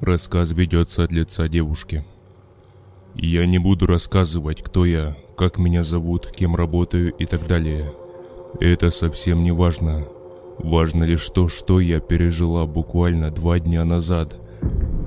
[0.00, 2.04] Рассказ ведется от лица девушки.
[3.14, 7.94] Я не буду рассказывать, кто я, как меня зовут, кем работаю и так далее.
[8.60, 10.06] Это совсем не важно.
[10.58, 14.38] Важно лишь то, что я пережила буквально два дня назад.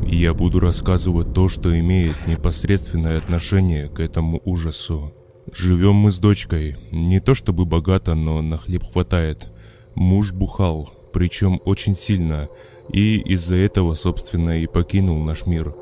[0.08, 5.14] Я буду рассказывать то, что имеет непосредственное отношение к этому ужасу.
[5.54, 6.78] Живем мы с дочкой.
[6.92, 9.52] Не то чтобы богато, но на хлеб хватает.
[9.94, 12.50] Муж бухал, причем очень сильно,
[12.92, 15.76] и из-за этого, собственно, и покинул наш мир.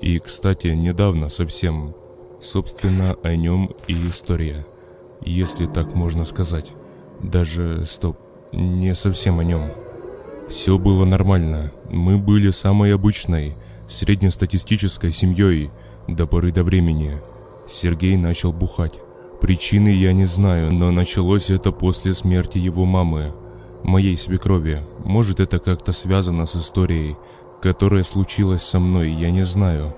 [0.00, 1.94] И, кстати, недавно совсем.
[2.40, 4.66] Собственно, о нем и история.
[5.24, 6.72] Если так можно сказать.
[7.20, 8.18] Даже, стоп,
[8.52, 9.72] не совсем о нем.
[10.48, 11.72] Все было нормально.
[11.88, 13.56] Мы были самой обычной,
[13.88, 15.70] среднестатистической семьей
[16.08, 17.20] до поры до времени.
[17.68, 18.94] Сергей начал бухать.
[19.40, 23.32] Причины я не знаю, но началось это после смерти его мамы
[23.82, 24.80] моей свекрови.
[25.04, 27.16] Может, это как-то связано с историей,
[27.60, 29.94] которая случилась со мной, я не знаю.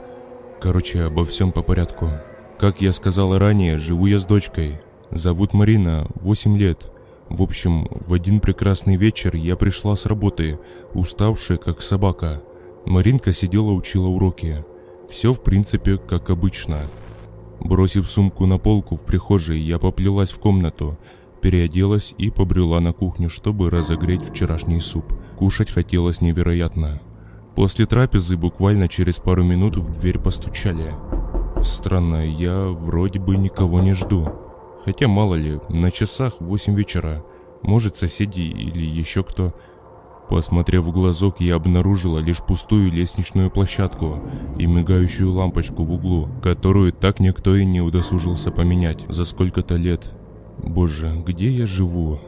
[0.60, 2.10] Короче, обо всем по порядку.
[2.58, 4.80] Как я сказал ранее, живу я с дочкой.
[5.10, 6.90] Зовут Марина, 8 лет.
[7.28, 10.58] В общем, в один прекрасный вечер я пришла с работы,
[10.92, 12.42] уставшая как собака.
[12.84, 14.64] Маринка сидела учила уроки.
[15.08, 16.82] Все в принципе как обычно.
[17.60, 20.98] Бросив сумку на полку в прихожей, я поплелась в комнату,
[21.44, 25.12] переоделась и побрела на кухню, чтобы разогреть вчерашний суп.
[25.36, 27.02] Кушать хотелось невероятно.
[27.54, 30.94] После трапезы буквально через пару минут в дверь постучали.
[31.60, 34.26] Странно, я вроде бы никого не жду.
[34.86, 37.22] Хотя мало ли, на часах 8 вечера.
[37.62, 39.52] Может соседи или еще кто.
[40.30, 44.22] Посмотрев в глазок, я обнаружила лишь пустую лестничную площадку
[44.58, 50.14] и мигающую лампочку в углу, которую так никто и не удосужился поменять за сколько-то лет.
[50.66, 52.20] Боже, где я живу?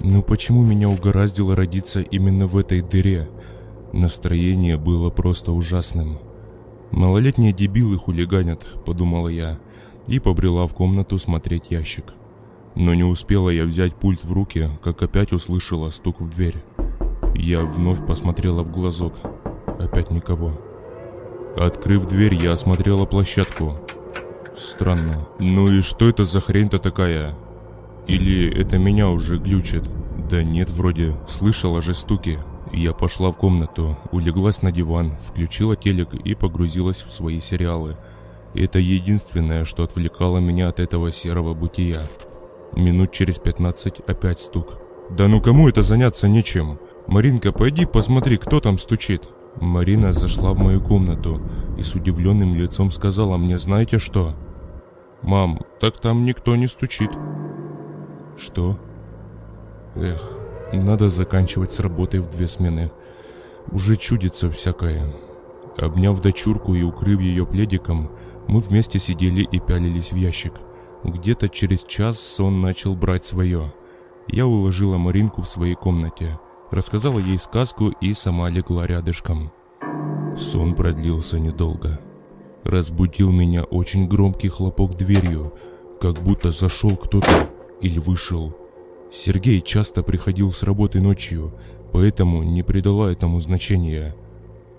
[0.00, 3.30] Ну почему меня угораздило родиться именно в этой дыре?
[3.92, 6.18] Настроение было просто ужасным.
[6.90, 9.58] Малолетние дебилы хулиганят, подумала я,
[10.08, 12.14] и побрела в комнату смотреть ящик.
[12.74, 16.64] Но не успела я взять пульт в руки, как опять услышала стук в дверь.
[17.36, 19.14] Я вновь посмотрела в глазок.
[19.78, 20.60] Опять никого.
[21.56, 23.74] Открыв дверь, я осмотрела площадку.
[24.56, 25.28] Странно.
[25.38, 27.36] Ну и что это за хрень-то такая?
[28.08, 29.84] Или это меня уже глючит?
[30.30, 32.38] Да нет, вроде слышала же стуки.
[32.72, 37.96] Я пошла в комнату, улеглась на диван, включила телек и погрузилась в свои сериалы.
[38.54, 42.00] Это единственное, что отвлекало меня от этого серого бытия.
[42.74, 44.78] Минут через 15 опять стук.
[45.10, 46.78] «Да ну кому это заняться нечем?
[47.06, 49.28] Маринка, пойди посмотри, кто там стучит».
[49.56, 51.42] Марина зашла в мою комнату
[51.78, 54.34] и с удивленным лицом сказала мне, знаете что?
[55.22, 57.10] «Мам, так там никто не стучит».
[58.38, 58.78] Что?
[59.96, 60.22] Эх,
[60.72, 62.92] надо заканчивать с работой в две смены.
[63.72, 65.12] Уже чудится всякое.
[65.76, 68.12] Обняв дочурку и укрыв ее пледиком,
[68.46, 70.54] мы вместе сидели и пялились в ящик.
[71.02, 73.74] Где-то через час сон начал брать свое.
[74.28, 76.38] Я уложила Маринку в своей комнате,
[76.70, 79.52] рассказала ей сказку и сама легла рядышком.
[80.36, 81.98] Сон продлился недолго.
[82.62, 85.54] Разбудил меня очень громкий хлопок дверью,
[86.00, 87.48] как будто зашел кто-то
[87.80, 88.56] или вышел.
[89.10, 91.54] Сергей часто приходил с работы ночью,
[91.92, 94.14] поэтому не придала этому значения.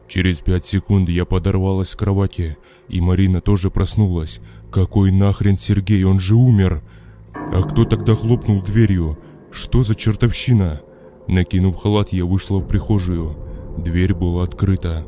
[0.07, 4.41] Через пять секунд я подорвалась с кровати, и Марина тоже проснулась.
[4.71, 6.83] Какой нахрен Сергей, он же умер!
[7.33, 9.19] А кто тогда хлопнул дверью?
[9.51, 10.81] Что за чертовщина?
[11.27, 13.37] Накинув халат, я вышла в прихожую.
[13.77, 15.05] Дверь была открыта.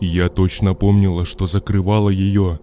[0.00, 2.58] Я точно помнила, что закрывала ее.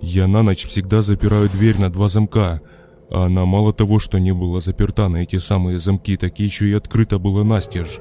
[0.00, 2.60] Я на ночь всегда запираю дверь на два замка,
[3.10, 6.72] а она мало того, что не была заперта на эти самые замки, так еще и
[6.72, 8.00] открыта была настежь.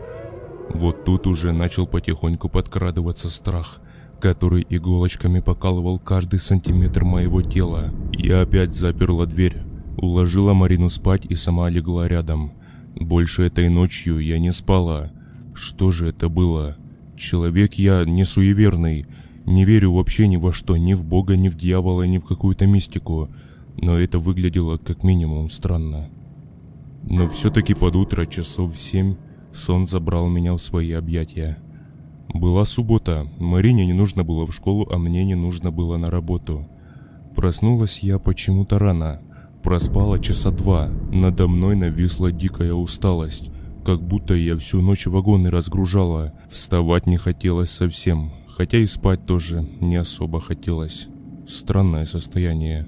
[0.74, 3.82] Вот тут уже начал потихоньку подкрадываться страх,
[4.20, 7.94] который иголочками покалывал каждый сантиметр моего тела.
[8.12, 9.62] Я опять заперла дверь,
[9.98, 12.54] уложила Марину спать и сама легла рядом.
[12.96, 15.12] Больше этой ночью я не спала.
[15.54, 16.78] Что же это было?
[17.18, 19.06] Человек я не суеверный,
[19.46, 22.66] не верю вообще ни во что, ни в Бога, ни в дьявола, ни в какую-то
[22.66, 23.30] мистику
[23.78, 26.10] но это выглядело как минимум странно.
[27.04, 29.16] Но все-таки под утро часов в семь
[29.54, 31.58] сон забрал меня в свои объятия.
[32.34, 36.68] Была суббота, Марине не нужно было в школу, а мне не нужно было на работу.
[37.36, 39.22] Проснулась я почему-то рано,
[39.62, 43.52] проспала часа два, надо мной нависла дикая усталость,
[43.86, 49.68] как будто я всю ночь вагоны разгружала, вставать не хотелось совсем, хотя и спать тоже
[49.82, 51.08] не особо хотелось.
[51.48, 52.88] Странное состояние.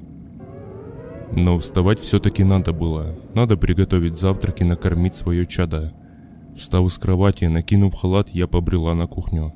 [1.35, 3.15] Но вставать все-таки надо было.
[3.33, 5.93] Надо приготовить завтрак и накормить свое чадо.
[6.55, 9.53] Встав с кровати, накинув халат, я побрела на кухню.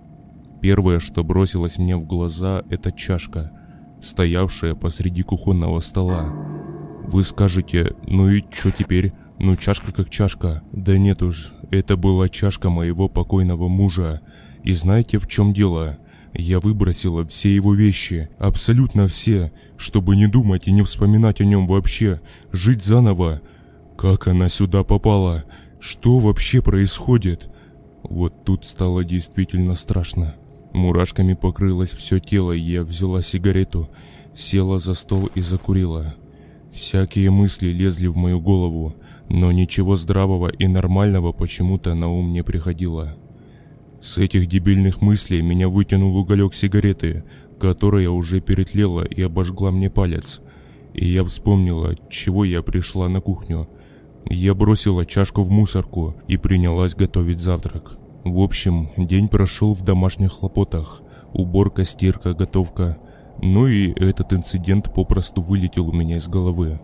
[0.62, 3.52] Первое, что бросилось мне в глаза, это чашка,
[4.02, 6.34] стоявшая посреди кухонного стола.
[7.08, 9.14] Вы скажете, ну и что теперь?
[9.40, 10.62] Ну чашка как чашка.
[10.74, 14.20] Да нет уж, это была чашка моего покойного мужа.
[14.64, 15.98] И знаете в чем дело?
[16.34, 21.68] Я выбросила все его вещи, абсолютно все, чтобы не думать и не вспоминать о нем
[21.68, 22.22] вообще,
[22.52, 23.42] жить заново.
[23.98, 25.44] Как она сюда попала?
[25.80, 27.50] Что вообще происходит?
[28.04, 30.36] Вот тут стало действительно страшно.
[30.74, 33.90] Мурашками покрылось все тело, и я взяла сигарету,
[34.36, 36.16] села за стол и закурила.
[36.72, 38.96] Всякие мысли лезли в мою голову,
[39.28, 43.18] но ничего здравого и нормального почему-то на ум не приходило.
[44.02, 47.24] С этих дебильных мыслей меня вытянул уголек сигареты,
[47.60, 50.42] которая уже перетлела и обожгла мне палец.
[50.94, 53.70] И я вспомнила, чего я пришла на кухню.
[54.26, 57.98] Я бросила чашку в мусорку и принялась готовить завтрак.
[58.24, 61.02] В общем, день прошел в домашних хлопотах.
[61.34, 62.98] Уборка, стирка, готовка.
[63.42, 66.80] Ну и этот инцидент попросту вылетел у меня из головы.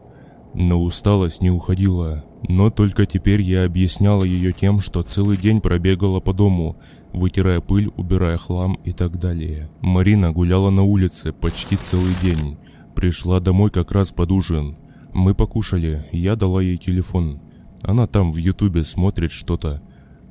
[0.56, 2.26] Но усталость не уходила.
[2.48, 6.78] Но только теперь я объясняла ее тем, что целый день пробегала по дому,
[7.14, 9.70] вытирая пыль, убирая хлам и так далее.
[9.82, 12.58] Марина гуляла на улице почти целый день.
[12.96, 14.78] Пришла домой как раз под ужин.
[15.14, 17.42] Мы покушали, я дала ей телефон.
[17.84, 19.82] Она там в ютубе смотрит что-то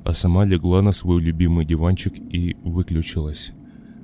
[0.05, 3.53] а сама легла на свой любимый диванчик и выключилась.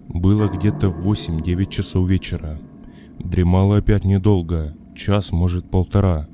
[0.07, 2.59] Было где-то 8-9 часов вечера.
[3.19, 6.27] Дремала опять недолго, час, может полтора.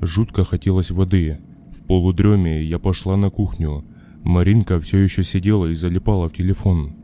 [0.00, 1.38] Жутко хотелось воды.
[1.76, 3.84] В полудреме я пошла на кухню.
[4.22, 6.94] Маринка все еще сидела и залипала в телефон.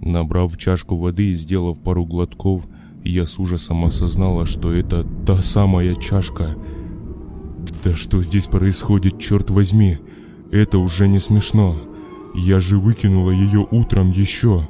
[0.00, 2.66] Набрав чашку воды и сделав пару глотков,
[3.04, 6.56] я с ужасом осознала, что это та самая чашка.
[7.84, 9.98] Да что здесь происходит, черт возьми?
[10.50, 11.76] Это уже не смешно.
[12.34, 14.68] Я же выкинула ее утром еще.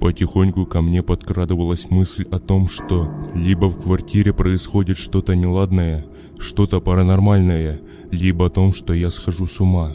[0.00, 6.04] Потихоньку ко мне подкрадывалась мысль о том, что либо в квартире происходит что-то неладное,
[6.38, 7.80] что-то паранормальное,
[8.10, 9.92] либо о том, что я схожу с ума.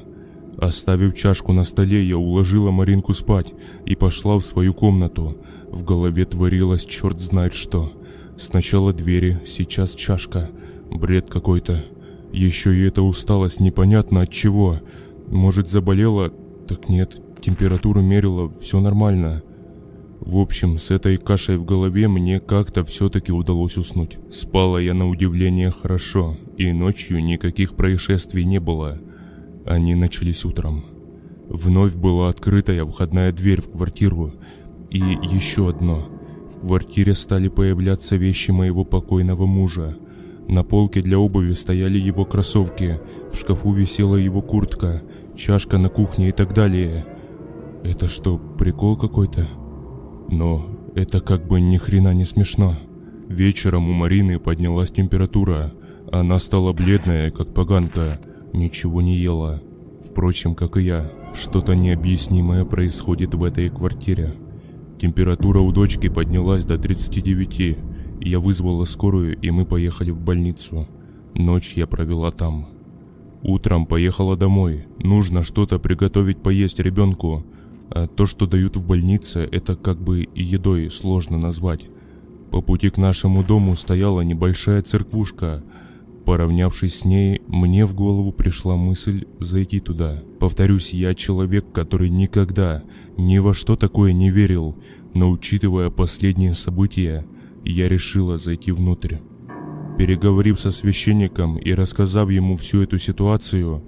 [0.57, 3.53] Оставив чашку на столе, я уложила Маринку спать
[3.85, 5.37] и пошла в свою комнату.
[5.71, 7.93] В голове творилось черт знает что.
[8.37, 10.49] Сначала двери, сейчас чашка.
[10.89, 11.85] Бред какой-то.
[12.33, 14.79] Еще и эта усталость непонятно от чего.
[15.27, 16.31] Может, заболела?
[16.67, 19.43] Так нет, температуру мерила, все нормально.
[20.29, 24.19] В общем, с этой кашей в голове мне как-то все-таки удалось уснуть.
[24.29, 28.99] Спала я на удивление хорошо, и ночью никаких происшествий не было.
[29.65, 30.85] Они начались утром.
[31.47, 34.35] Вновь была открытая входная дверь в квартиру.
[34.91, 36.07] И еще одно.
[36.47, 39.97] В квартире стали появляться вещи моего покойного мужа.
[40.47, 42.99] На полке для обуви стояли его кроссовки,
[43.33, 45.01] в шкафу висела его куртка,
[45.35, 47.07] чашка на кухне и так далее.
[47.83, 49.47] Это что, прикол какой-то?
[50.31, 50.65] Но
[50.95, 52.75] это как бы ни хрена не смешно.
[53.27, 55.73] Вечером у Марины поднялась температура.
[56.11, 58.19] Она стала бледная, как поганка,
[58.53, 59.61] ничего не ела.
[60.03, 64.33] Впрочем, как и я, что-то необъяснимое происходит в этой квартире.
[64.99, 67.77] Температура у дочки поднялась до 39.
[68.21, 70.87] Я вызвала скорую, и мы поехали в больницу.
[71.35, 72.67] Ночь я провела там.
[73.43, 74.87] Утром поехала домой.
[74.99, 77.45] Нужно что-то приготовить поесть ребенку.
[77.91, 81.87] А то, что дают в больнице, это как бы едой сложно назвать.
[82.51, 85.63] По пути к нашему дому стояла небольшая церквушка.
[86.25, 90.21] Поравнявшись с ней, мне в голову пришла мысль зайти туда.
[90.39, 92.83] Повторюсь, я человек, который никогда
[93.17, 94.77] ни во что такое не верил,
[95.15, 97.25] но учитывая последние события,
[97.65, 99.17] я решила зайти внутрь.
[99.97, 103.83] Переговорив со священником и рассказав ему всю эту ситуацию,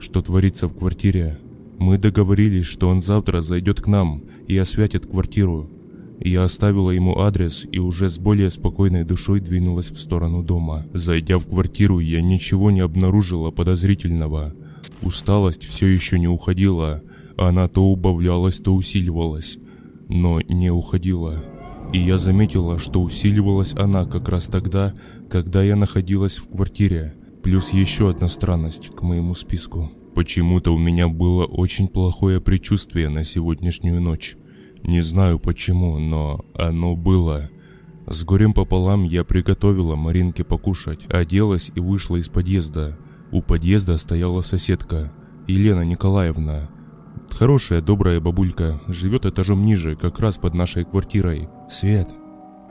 [0.00, 1.38] что творится в квартире,
[1.78, 5.70] мы договорились, что он завтра зайдет к нам и освятит квартиру.
[6.20, 10.86] Я оставила ему адрес и уже с более спокойной душой двинулась в сторону дома.
[10.92, 14.54] Зайдя в квартиру, я ничего не обнаружила подозрительного.
[15.02, 17.02] Усталость все еще не уходила,
[17.36, 19.58] она то убавлялась, то усиливалась,
[20.08, 21.44] но не уходила.
[21.92, 24.94] И я заметила, что усиливалась она как раз тогда,
[25.28, 27.14] когда я находилась в квартире.
[27.42, 29.92] Плюс еще одна странность к моему списку.
[30.14, 34.36] Почему-то у меня было очень плохое предчувствие на сегодняшнюю ночь.
[34.84, 37.50] Не знаю почему, но оно было.
[38.06, 42.96] С горем пополам я приготовила Маринке покушать, оделась и вышла из подъезда.
[43.32, 45.12] У подъезда стояла соседка,
[45.48, 46.70] Елена Николаевна.
[47.30, 51.48] Хорошая, добрая бабулька, живет этажом ниже, как раз под нашей квартирой.
[51.68, 52.08] «Свет,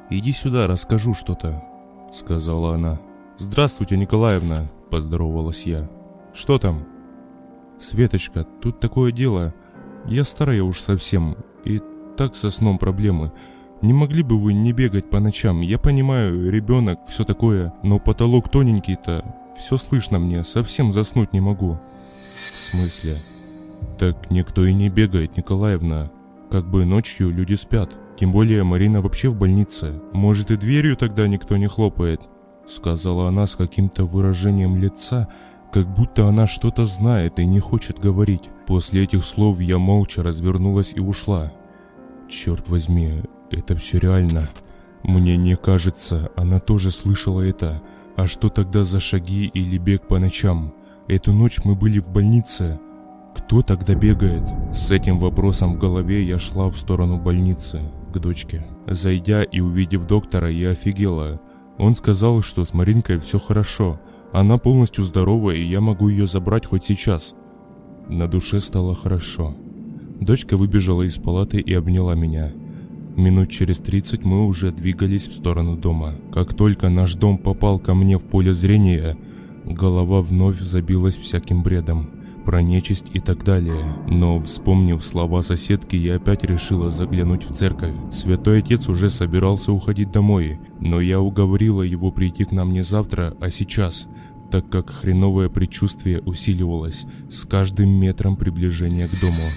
[0.09, 1.61] иди сюда, расскажу что-то»,—
[2.13, 3.01] сказала она.
[3.37, 5.89] «Здравствуйте, Николаевна»,— поздоровалась я.
[6.33, 6.92] «Что там?»
[7.83, 9.53] «Светочка, тут такое дело.
[10.07, 11.35] Я старая уж совсем,
[11.65, 11.81] и
[12.15, 13.33] так со сном проблемы.
[13.81, 15.59] Не могли бы вы не бегать по ночам?
[15.59, 19.25] Я понимаю, ребенок, все такое, но потолок тоненький-то.
[19.59, 21.77] Все слышно мне, совсем заснуть не могу.
[22.53, 23.17] В смысле?
[23.99, 26.09] Так никто и не бегает, Николаевна.
[26.49, 27.91] Как бы ночью люди спят.
[28.17, 30.01] Тем более Марина вообще в больнице.
[30.13, 32.21] Может и дверью тогда никто не хлопает.
[32.65, 35.27] Сказала она с каким-то выражением лица,
[35.73, 38.43] как будто она что-то знает и не хочет говорить.
[38.67, 41.51] После этих слов я молча развернулась и ушла.
[42.29, 44.47] Черт возьми, это все реально.
[45.01, 47.81] Мне не кажется, она тоже слышала это.
[48.15, 50.75] А что тогда за шаги или бег по ночам?
[51.07, 52.79] Эту ночь мы были в больнице.
[53.35, 54.43] Кто тогда бегает?
[54.71, 57.81] С этим вопросом в голове я шла в сторону больницы,
[58.13, 58.67] к дочке.
[58.85, 61.41] Зайдя и увидев доктора, я офигела.
[61.79, 63.99] Он сказал, что с Маринкой все хорошо–
[64.33, 67.35] она полностью здорова, и я могу ее забрать хоть сейчас.
[68.09, 69.55] На душе стало хорошо.
[70.19, 72.51] Дочка выбежала из палаты и обняла меня.
[73.15, 76.15] Минут через 30 мы уже двигались в сторону дома.
[76.33, 79.15] Как только наш дом попал ко мне в поле зрения,
[79.65, 82.09] голова вновь забилась всяким бредом
[82.43, 83.85] про нечисть и так далее.
[84.07, 87.93] Но, вспомнив слова соседки, я опять решила заглянуть в церковь.
[88.11, 93.37] Святой Отец уже собирался уходить домой, но я уговорила его прийти к нам не завтра,
[93.39, 94.07] а сейчас–
[94.53, 99.49] так как хреновое предчувствие усиливалось с каждым метром приближения к дому.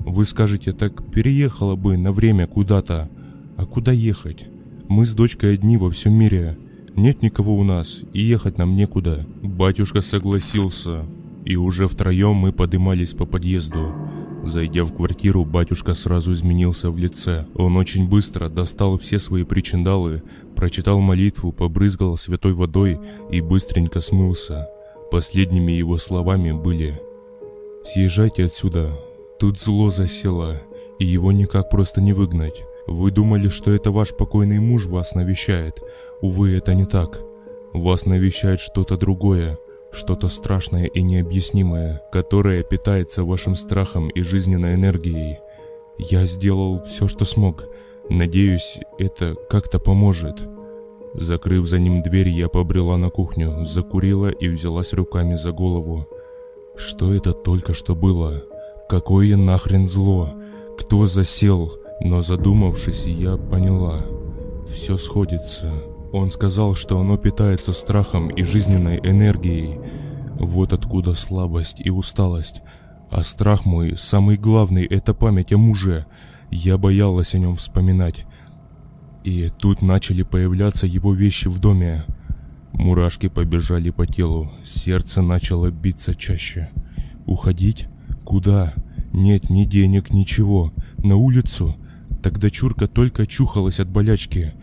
[0.00, 3.10] Вы скажете, так переехала бы на время куда-то.
[3.56, 4.48] А куда ехать?
[4.88, 6.58] Мы с дочкой одни во всем мире.
[6.94, 9.26] Нет никого у нас, и ехать нам некуда.
[9.42, 11.06] Батюшка согласился,
[11.46, 13.94] и уже втроем мы подымались по подъезду.
[14.46, 17.46] Зайдя в квартиру, батюшка сразу изменился в лице.
[17.54, 20.22] Он очень быстро достал все свои причиндалы,
[20.54, 24.68] прочитал молитву, побрызгал святой водой и быстренько смылся.
[25.10, 27.00] Последними его словами были
[27.84, 28.90] «Съезжайте отсюда,
[29.38, 30.60] тут зло засело,
[30.98, 32.64] и его никак просто не выгнать.
[32.86, 35.80] Вы думали, что это ваш покойный муж вас навещает.
[36.20, 37.20] Увы, это не так.
[37.72, 39.58] Вас навещает что-то другое,
[39.94, 45.38] что-то страшное и необъяснимое, которое питается вашим страхом и жизненной энергией.
[45.98, 47.66] Я сделал все, что смог.
[48.10, 50.46] Надеюсь, это как-то поможет.
[51.14, 56.06] Закрыв за ним дверь, я побрела на кухню, закурила и взялась руками за голову.
[56.76, 58.42] Что это только что было?
[58.88, 60.34] Какое нахрен зло?
[60.76, 61.72] Кто засел?
[62.00, 64.00] Но задумавшись, я поняла.
[64.66, 65.72] Все сходится.
[66.14, 69.80] Он сказал, что оно питается страхом и жизненной энергией.
[70.38, 72.62] Вот откуда слабость и усталость.
[73.10, 76.06] А страх мой, самый главный, это память о муже.
[76.52, 78.26] Я боялась о нем вспоминать.
[79.24, 82.04] И тут начали появляться его вещи в доме.
[82.72, 86.70] Мурашки побежали по телу, сердце начало биться чаще.
[87.26, 87.88] Уходить?
[88.24, 88.72] Куда?
[89.12, 90.72] Нет ни денег, ничего.
[90.98, 91.74] На улицу?
[92.22, 94.54] Тогда чурка только чухалась от болячки.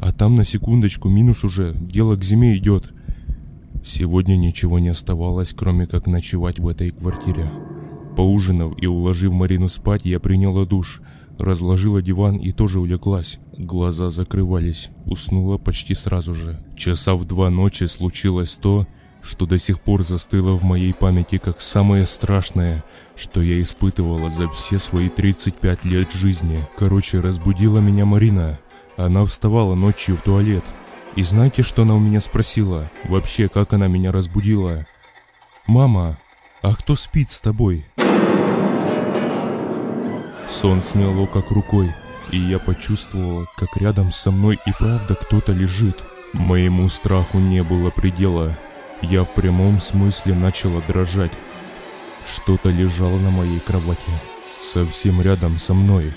[0.00, 2.92] А там на секундочку минус уже, дело к зиме идет.
[3.84, 7.50] Сегодня ничего не оставалось, кроме как ночевать в этой квартире.
[8.16, 11.00] Поужинав и уложив Марину спать, я приняла душ,
[11.38, 13.38] разложила диван и тоже улеглась.
[13.56, 16.62] Глаза закрывались, уснула почти сразу же.
[16.76, 18.86] Часа в два ночи случилось то,
[19.22, 22.84] что до сих пор застыло в моей памяти как самое страшное,
[23.16, 26.66] что я испытывала за все свои 35 лет жизни.
[26.78, 28.58] Короче, разбудила меня Марина.
[29.00, 30.62] Она вставала ночью в туалет.
[31.16, 32.90] И знаете, что она у меня спросила?
[33.04, 34.86] Вообще, как она меня разбудила?
[35.66, 36.18] «Мама,
[36.60, 37.86] а кто спит с тобой?»
[40.48, 41.94] Сон сняло как рукой,
[42.30, 46.04] и я почувствовала, как рядом со мной и правда кто-то лежит.
[46.34, 48.58] Моему страху не было предела.
[49.00, 51.32] Я в прямом смысле начала дрожать.
[52.26, 54.10] Что-то лежало на моей кровати,
[54.60, 56.12] совсем рядом со мной.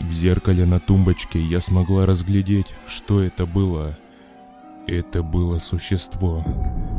[0.00, 3.96] В зеркале на тумбочке я смогла разглядеть, что это было.
[4.86, 6.44] Это было существо.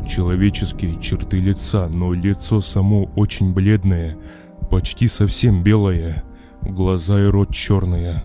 [0.08, 4.18] Человеческие черты лица, но лицо само очень бледное,
[4.72, 6.24] почти совсем белое.
[6.62, 8.24] Глаза и рот черные.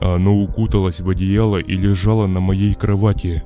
[0.00, 3.42] Оно укуталось в одеяло и лежало на моей кровати.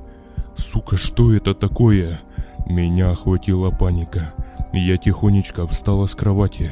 [0.55, 2.21] Сука, что это такое?
[2.65, 4.33] Меня охватила паника.
[4.73, 6.71] Я тихонечко встала с кровати.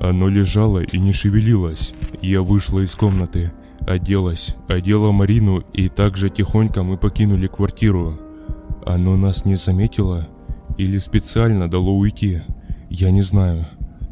[0.00, 1.94] Оно лежало и не шевелилось.
[2.20, 3.52] Я вышла из комнаты,
[3.86, 8.18] оделась, одела Марину и также тихонько мы покинули квартиру.
[8.84, 10.28] Оно нас не заметило
[10.76, 12.42] или специально дало уйти,
[12.90, 13.66] я не знаю.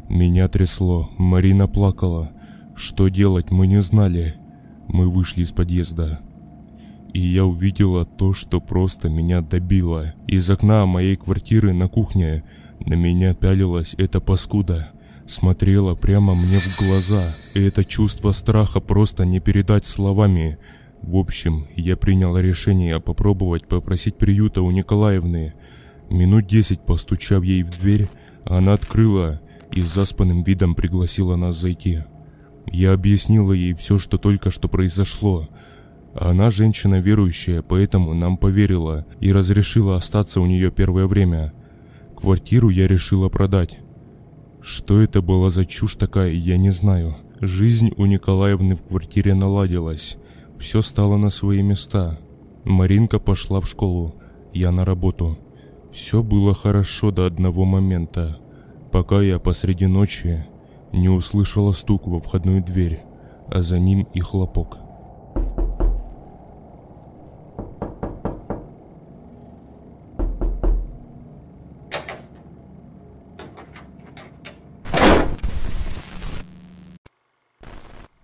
[0.09, 2.31] Меня трясло, Марина плакала.
[2.75, 4.35] Что делать мы не знали.
[4.87, 6.19] Мы вышли из подъезда.
[7.13, 10.13] И я увидела то, что просто меня добило.
[10.27, 12.43] Из окна моей квартиры на кухне
[12.79, 14.89] на меня пялилась эта паскуда–
[15.33, 20.57] смотрела прямо мне в глаза, и это чувство страха просто не передать словами.
[21.01, 25.53] В общем, я принял решение попробовать попросить приюта у Николаевны.
[26.09, 28.09] Минут десять постучав ей в дверь,
[28.45, 32.03] она открыла и с заспанным видом пригласила нас зайти.
[32.67, 35.49] Я объяснила ей все, что только что произошло.
[36.13, 41.53] Она женщина верующая, поэтому нам поверила и разрешила остаться у нее первое время.
[42.15, 43.79] Квартиру я решила продать.
[44.63, 47.17] Что это была за чушь такая, я не знаю.
[47.41, 50.15] Жизнь у Николаевны в квартире наладилась.
[50.57, 52.17] Все стало на свои места.
[52.63, 54.15] Маринка пошла в школу,
[54.53, 55.37] я на работу.
[55.91, 58.39] Все было хорошо до одного момента,
[58.89, 60.45] пока я посреди ночи
[60.93, 63.01] не услышала стук во входную дверь,
[63.51, 64.77] а за ним и хлопок.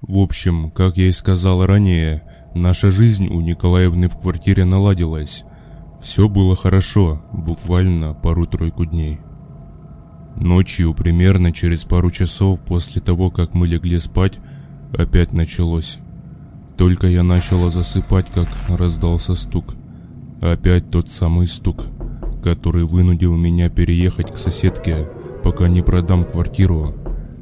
[0.09, 2.23] В общем, как я и сказал ранее,
[2.55, 5.43] наша жизнь у Николаевны в квартире наладилась.
[6.01, 9.19] Все было хорошо, буквально пару-тройку дней.
[10.39, 14.39] Ночью, примерно через пару часов после того, как мы легли спать,
[14.97, 15.99] опять началось.
[16.75, 19.75] Только я начала засыпать, как раздался стук.
[20.41, 21.83] Опять тот самый стук,
[22.43, 25.07] который вынудил меня переехать к соседке,
[25.43, 26.95] пока не продам квартиру,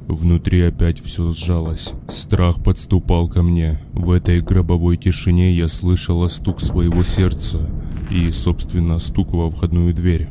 [0.07, 1.93] Внутри опять все сжалось.
[2.07, 3.81] Страх подступал ко мне.
[3.91, 7.69] В этой гробовой тишине я слышала стук своего сердца
[8.09, 10.29] и, собственно, стук во входную дверь.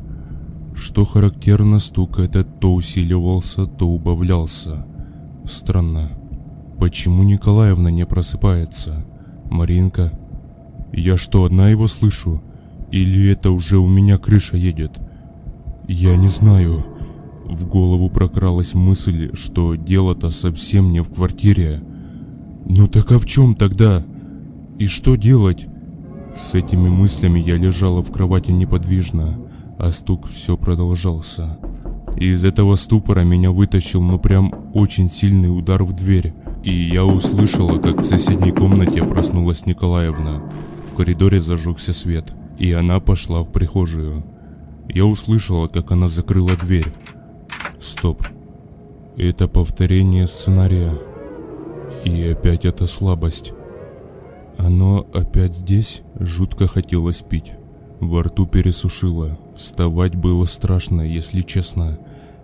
[0.74, 4.86] Что характерно, стук этот то усиливался, то убавлялся.
[5.44, 6.08] Странно.
[6.78, 9.06] Почему Николаевна не просыпается?
[9.50, 10.18] Маринка?
[10.92, 12.42] Я что, одна его слышу?
[12.92, 14.98] Или это уже у меня крыша едет?
[15.86, 16.95] Я не знаю.
[17.48, 21.80] В голову прокралась мысль, что дело-то совсем не в квартире.
[22.64, 24.04] Ну так а в чем тогда?
[24.78, 25.68] И что делать?
[26.34, 29.38] С этими мыслями я лежала в кровати неподвижно,
[29.78, 31.58] а стук все продолжался.
[32.16, 36.34] И из этого ступора меня вытащил ну прям очень сильный удар в дверь.
[36.64, 40.42] И я услышала, как в соседней комнате проснулась Николаевна.
[40.84, 44.24] В коридоре зажегся свет, и она пошла в прихожую.
[44.88, 46.92] Я услышала, как она закрыла дверь.
[47.86, 48.20] Стоп.
[49.16, 50.92] Это повторение сценария.
[52.04, 53.52] И опять эта слабость.
[54.58, 56.02] Оно опять здесь?
[56.18, 57.52] Жутко хотелось пить.
[58.00, 59.38] Во рту пересушило.
[59.54, 61.96] Вставать было страшно, если честно.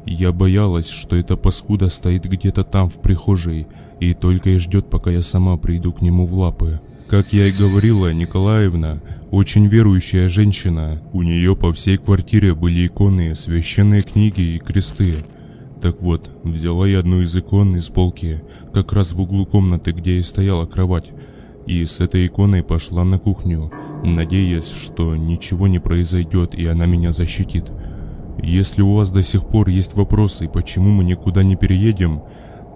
[0.06, 3.66] Я боялась, что эта паскуда стоит где-то там в прихожей
[3.98, 6.80] и только и ждет, пока я сама приду к нему в лапы.
[7.12, 11.02] Как я и говорила, Николаевна очень верующая женщина.
[11.12, 15.16] У нее по всей квартире были иконы, священные книги и кресты.
[15.82, 20.12] Так вот, взяла я одну из икон из полки, как раз в углу комнаты, где
[20.12, 21.12] и стояла кровать,
[21.66, 23.70] и с этой иконой пошла на кухню,
[24.02, 27.70] надеясь, что ничего не произойдет и она меня защитит.
[28.42, 32.22] Если у вас до сих пор есть вопросы, почему мы никуда не переедем,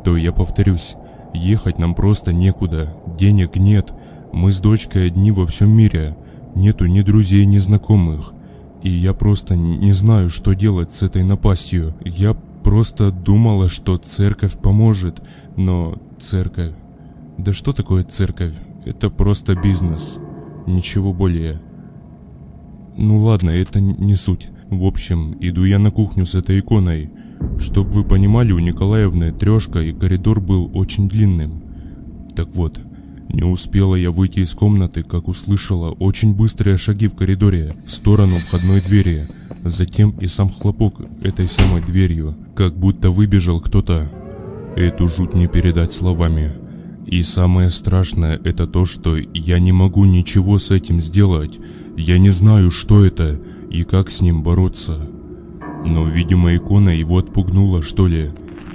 [0.04, 0.94] то я повторюсь,
[1.32, 3.94] ехать нам просто некуда, денег нет,
[4.32, 6.16] мы с дочкой одни во всем мире,
[6.54, 8.32] нету ни друзей, ни знакомых.
[8.82, 11.94] И я просто не знаю, что делать с этой напастью.
[12.04, 15.22] Я просто думала, что церковь поможет,
[15.56, 16.72] но церковь...
[17.38, 18.54] Да что такое церковь?
[18.84, 20.18] Это просто бизнес.
[20.66, 21.60] Ничего более.
[22.96, 24.48] Ну ладно, это не суть.
[24.70, 27.10] В общем, иду я на кухню с этой иконой.
[27.58, 31.62] Чтоб вы понимали, у Николаевны трешка и коридор был очень длинным.
[32.34, 32.80] Так вот,
[33.28, 38.36] не успела я выйти из комнаты, как услышала очень быстрые шаги в коридоре в сторону
[38.38, 39.28] входной двери.
[39.64, 44.10] Затем и сам хлопок этой самой дверью, как будто выбежал кто-то.
[44.76, 46.52] Эту жуть не передать словами.
[47.06, 51.58] И самое страшное это то, что я не могу ничего с этим сделать.
[51.96, 55.08] Я не знаю, что это и как с ним бороться.
[55.86, 58.30] Но, видимо, икона его отпугнула, что ли.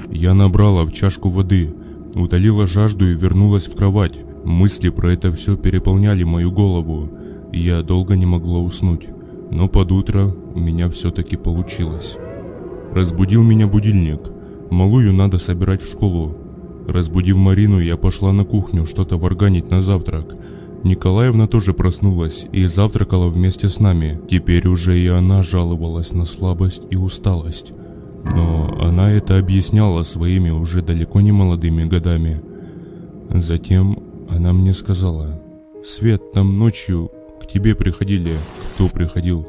[0.10, 1.74] Я набрала в чашку воды,
[2.16, 4.24] утолила жажду и вернулась в кровать.
[4.44, 7.10] Мысли про это все переполняли мою голову,
[7.52, 9.08] и я долго не могла уснуть.
[9.52, 12.18] Но под утро у меня все-таки получилось.
[12.92, 14.20] Разбудил меня будильник.
[14.70, 16.38] Малую надо собирать в школу.
[16.88, 20.36] Разбудив Марину, я пошла на кухню что-то варганить на завтрак.
[20.84, 24.20] Николаевна тоже проснулась и завтракала вместе с нами.
[24.30, 27.74] Теперь уже и она жаловалась на слабость и усталость.
[28.24, 32.42] Но она это объясняла своими уже далеко не молодыми годами.
[33.30, 35.42] Затем она мне сказала,
[35.84, 37.12] «Свет, там ночью
[37.52, 38.34] тебе приходили.
[38.74, 39.48] Кто приходил?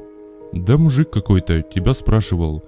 [0.52, 2.62] Да мужик какой-то, тебя спрашивал.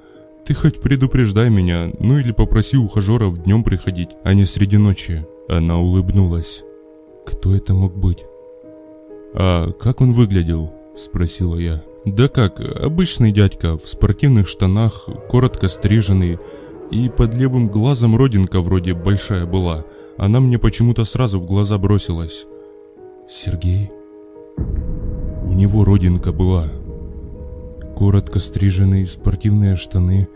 [0.45, 5.27] Ты хоть предупреждай меня, ну или попроси ухажеров днем приходить, а не среди ночи.
[5.49, 6.63] Она улыбнулась.
[7.27, 8.25] Кто это мог быть?
[9.35, 10.73] А как он выглядел?
[10.97, 11.83] Спросила я.
[12.05, 16.39] Да как, обычный дядька, в спортивных штанах, коротко стриженный,
[16.91, 19.85] и под левым глазом родинка вроде большая была.
[20.17, 22.47] Она мне почему-то сразу в глаза бросилась.
[23.29, 23.91] Сергей?
[25.43, 26.65] У него родинка была.
[27.97, 30.29] Коротко стриженные спортивные штаны.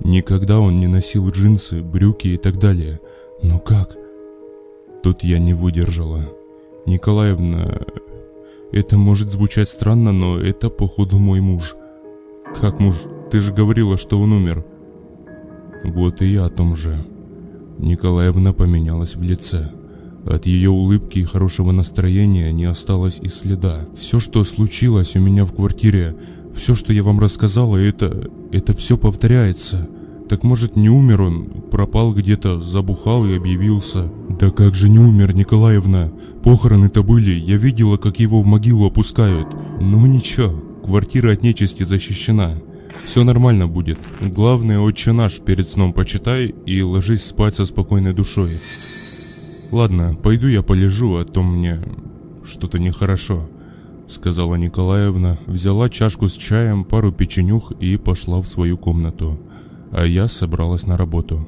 [0.00, 3.00] Никогда он не носил джинсы, брюки и так далее.
[3.42, 3.96] Но как?
[5.02, 6.20] Тут я не выдержала.
[6.86, 7.80] Николаевна,
[8.72, 11.76] это может звучать странно, но это походу мой муж.
[12.60, 12.96] Как муж?
[13.30, 14.64] Ты же говорила, что он умер.
[15.84, 17.04] Вот и я о том же.
[17.78, 19.70] Николаевна поменялась в лице.
[20.26, 23.88] От ее улыбки и хорошего настроения не осталось и следа.
[23.96, 26.16] Все, что случилось у меня в квартире,
[26.54, 28.28] все, что я вам рассказала, это...
[28.52, 29.88] это все повторяется.
[30.28, 34.12] Так может не умер он, пропал где-то, забухал и объявился.
[34.38, 36.12] Да как же не умер, Николаевна?
[36.44, 39.48] Похороны-то были, я видела, как его в могилу опускают.
[39.80, 40.50] Ну ничего,
[40.84, 42.50] квартира от нечисти защищена.
[43.04, 43.98] Все нормально будет.
[44.20, 48.58] Главное, отче наш перед сном почитай и ложись спать со спокойной душой.
[49.70, 51.80] Ладно, пойду я полежу, а то мне
[52.44, 53.48] что-то нехорошо.
[54.06, 59.38] Сказала Николаевна, взяла чашку с чаем, пару печенюх и пошла в свою комнату
[59.92, 61.46] а я собралась на работу.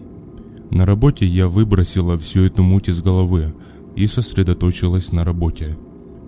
[0.70, 3.54] На работе я выбросила всю эту муть из головы
[3.96, 5.76] и сосредоточилась на работе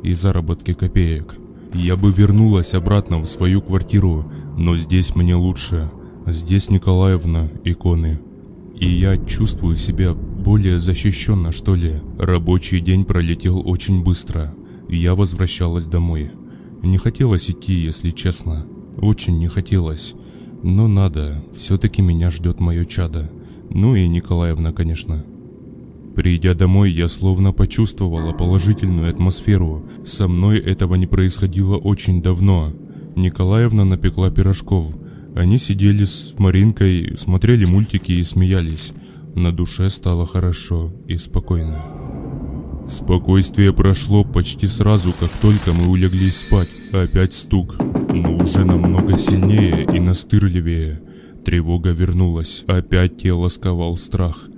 [0.02, 1.36] и заработке копеек.
[1.74, 5.90] Я бы вернулась обратно в свою квартиру, но здесь мне лучше.
[6.26, 8.20] Здесь Николаевна, иконы.
[8.78, 12.00] И я чувствую себя более защищенно, что ли.
[12.18, 14.54] Рабочий день пролетел очень быстро.
[14.88, 16.30] Я возвращалась домой.
[16.82, 18.66] Не хотелось идти, если честно.
[18.98, 20.14] Очень не хотелось.
[20.62, 23.30] Но надо, все-таки меня ждет мое чадо.
[23.70, 25.24] Ну и Николаевна, конечно.
[26.14, 29.88] Придя домой, я словно почувствовала положительную атмосферу.
[30.04, 32.72] Со мной этого не происходило очень давно.
[33.16, 34.94] Николаевна напекла пирожков.
[35.34, 38.92] Они сидели с Маринкой, смотрели мультики и смеялись.
[39.34, 41.82] На душе стало хорошо и спокойно.
[42.88, 46.68] Спокойствие прошло почти сразу, как только мы улеглись спать.
[46.92, 47.76] Опять стук
[48.14, 51.00] но уже намного сильнее и настырливее.
[51.44, 54.48] Тревога вернулась, опять тело сковал страх,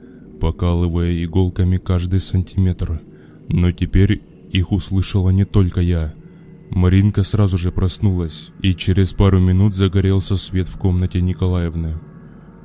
[0.40, 3.00] покалывая иголками каждый сантиметр.
[3.48, 6.14] Но теперь их услышала не только я.
[6.70, 12.00] Маринка сразу же проснулась, и через пару минут загорелся свет в комнате Николаевны.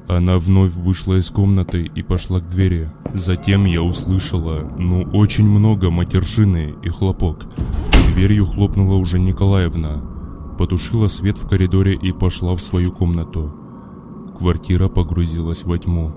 [0.08, 2.90] Она вновь вышла из комнаты и пошла к двери.
[3.14, 7.46] Затем я услышала, ну, очень много матершины и хлопок.
[8.16, 10.10] Дверью хлопнула уже Николаевна
[10.60, 13.54] потушила свет в коридоре и пошла в свою комнату.
[14.38, 16.14] Квартира погрузилась во тьму,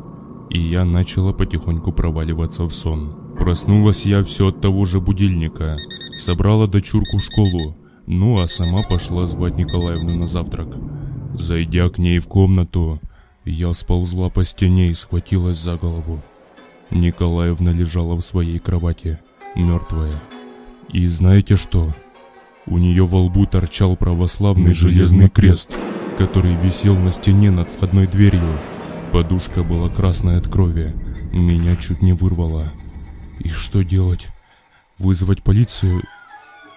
[0.53, 3.17] и я начала потихоньку проваливаться в сон.
[3.39, 5.79] Проснулась я все от того же будильника,
[6.19, 7.75] собрала дочурку в школу,
[8.07, 10.77] ну а сама пошла звать Николаевну на завтрак.
[11.35, 13.01] Зайдя к ней в комнату,
[13.47, 16.23] я сползла по стене и схватилась за голову.
[16.91, 19.19] Николаевна лежала в своей кровати,
[19.57, 20.23] мертвая.
[20.93, 21.95] И знаете что?
[22.67, 25.75] У нее во лбу торчал православный железный крест,
[26.19, 28.59] который висел на стене над входной дверью.
[29.13, 30.95] Подушка была красная от крови.
[31.33, 32.73] Меня чуть не вырвало.
[33.41, 34.29] И что делать?
[34.99, 36.03] Вызвать полицию?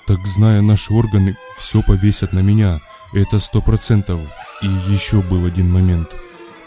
[0.06, 2.82] Так зная наши органы, все повесят на меня.
[3.14, 4.20] Это сто процентов.
[4.62, 6.10] И еще был один момент.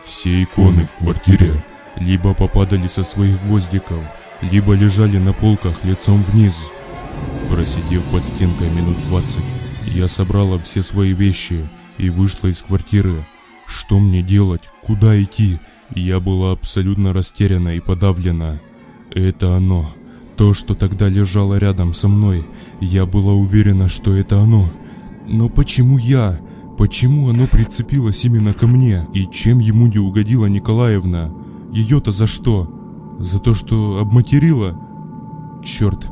[0.05, 1.63] Все иконы в квартире
[1.97, 4.03] либо попадали со своих гвоздиков,
[4.41, 6.71] либо лежали на полках лицом вниз.
[7.51, 9.45] Просидев под стенкой минут 20,
[9.87, 13.25] я собрала все свои вещи и вышла из квартиры.
[13.69, 14.63] Что мне делать?
[14.83, 15.61] Куда идти?
[15.95, 18.61] Я была абсолютно растеряна и подавлена.
[19.15, 19.91] Это оно.
[20.37, 22.47] То, что тогда лежало рядом со мной.
[22.81, 24.71] Я была уверена, что это оно.
[25.27, 26.41] Но почему я?
[26.79, 29.07] Почему оно прицепилось именно ко мне?
[29.13, 31.31] И чем ему не угодила Николаевна?
[31.71, 33.17] Ее-то за что?
[33.19, 34.81] За то, что обматерила?
[35.63, 36.09] Черт,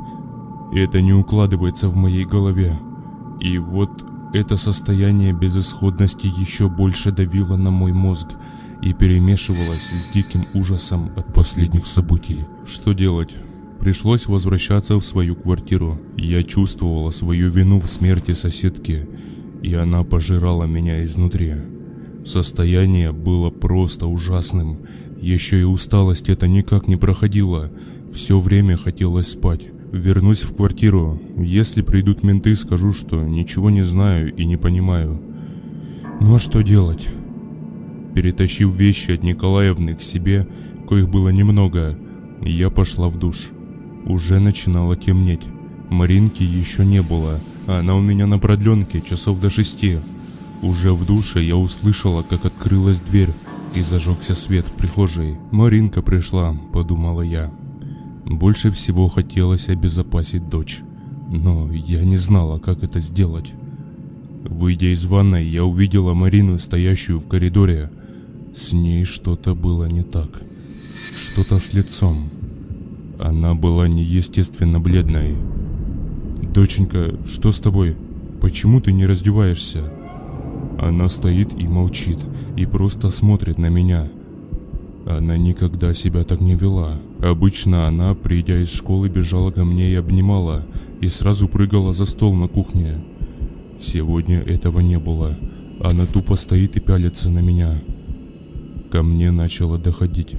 [0.72, 2.78] это не укладывается в моей голове.
[3.40, 8.28] И вот это состояние безысходности еще больше давило на мой мозг
[8.82, 12.46] и перемешивалось с диким ужасом от последних событий.
[12.66, 13.34] Что делать?
[13.80, 16.00] Пришлось возвращаться в свою квартиру.
[16.16, 19.08] Я чувствовала свою вину в смерти соседки,
[19.62, 21.54] и она пожирала меня изнутри.
[22.24, 24.80] Состояние было просто ужасным.
[25.20, 27.70] Еще и усталость это никак не проходила.
[28.12, 29.68] Все время хотелось спать.
[29.92, 31.20] Вернусь в квартиру.
[31.36, 35.20] Если придут менты, скажу, что ничего не знаю и не понимаю.
[36.20, 37.08] Ну а что делать?
[38.14, 40.46] Перетащив вещи от Николаевны к себе,
[40.88, 41.96] коих было немного,
[42.42, 43.50] я пошла в душ.
[44.06, 45.42] Уже начинало темнеть.
[45.90, 49.98] Маринки еще не было, она у меня на продленке часов до шести.
[50.62, 53.30] Уже в душе я услышала, как открылась дверь
[53.74, 55.36] и зажегся свет в прихожей.
[55.50, 57.52] «Маринка пришла»,— подумала я.
[58.26, 60.80] Больше всего хотелось обезопасить дочь,
[61.30, 63.52] но я не знала, как это сделать.
[64.44, 67.90] Выйдя из ванной, я увидела Марину, стоящую в коридоре.
[68.52, 70.42] С ней что-то было не так.
[71.16, 72.30] Что-то с лицом.
[73.20, 75.36] Она была неестественно бледной.
[76.52, 77.96] «Доченька, что с тобой?
[78.40, 79.92] Почему ты не раздеваешься?»
[80.78, 82.18] Она стоит и молчит,
[82.56, 84.08] и просто смотрит на меня.
[85.06, 86.98] Она никогда себя так не вела.
[87.22, 90.66] Обычно она, придя из школы, бежала ко мне и обнимала,
[91.00, 93.04] и сразу прыгала за стол на кухне.
[93.80, 95.36] Сегодня этого не было.
[95.80, 97.82] Она тупо стоит и пялится на меня.
[98.90, 100.36] Ко мне начало доходить.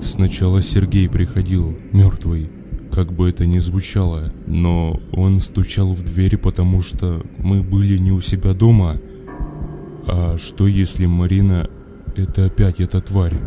[0.00, 2.50] Сначала Сергей приходил, мертвый,
[2.92, 8.12] как бы это ни звучало, но он стучал в дверь, потому что мы были не
[8.12, 8.94] у себя дома.
[10.06, 11.68] А что если Марина—
[12.16, 13.40] это опять эта тварь?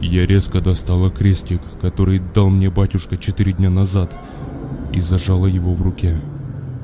[0.00, 4.16] Я резко достала крестик, который дал мне батюшка четыре дня назад,
[4.92, 6.20] и зажала его в руке.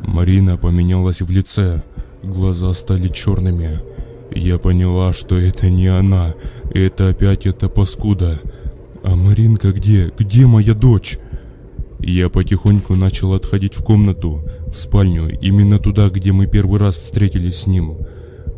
[0.03, 1.83] Марина поменялась в лице,
[2.23, 3.81] глаза стали черными.
[4.35, 6.35] Я поняла, что это не она,
[6.73, 8.41] это опять эта паскуда.
[9.05, 10.13] А Маринка где?
[10.19, 11.19] Где моя дочь?
[12.01, 17.61] Я потихоньку начал отходить в комнату, в спальню, именно туда, где мы первый раз встретились
[17.61, 17.99] с ним.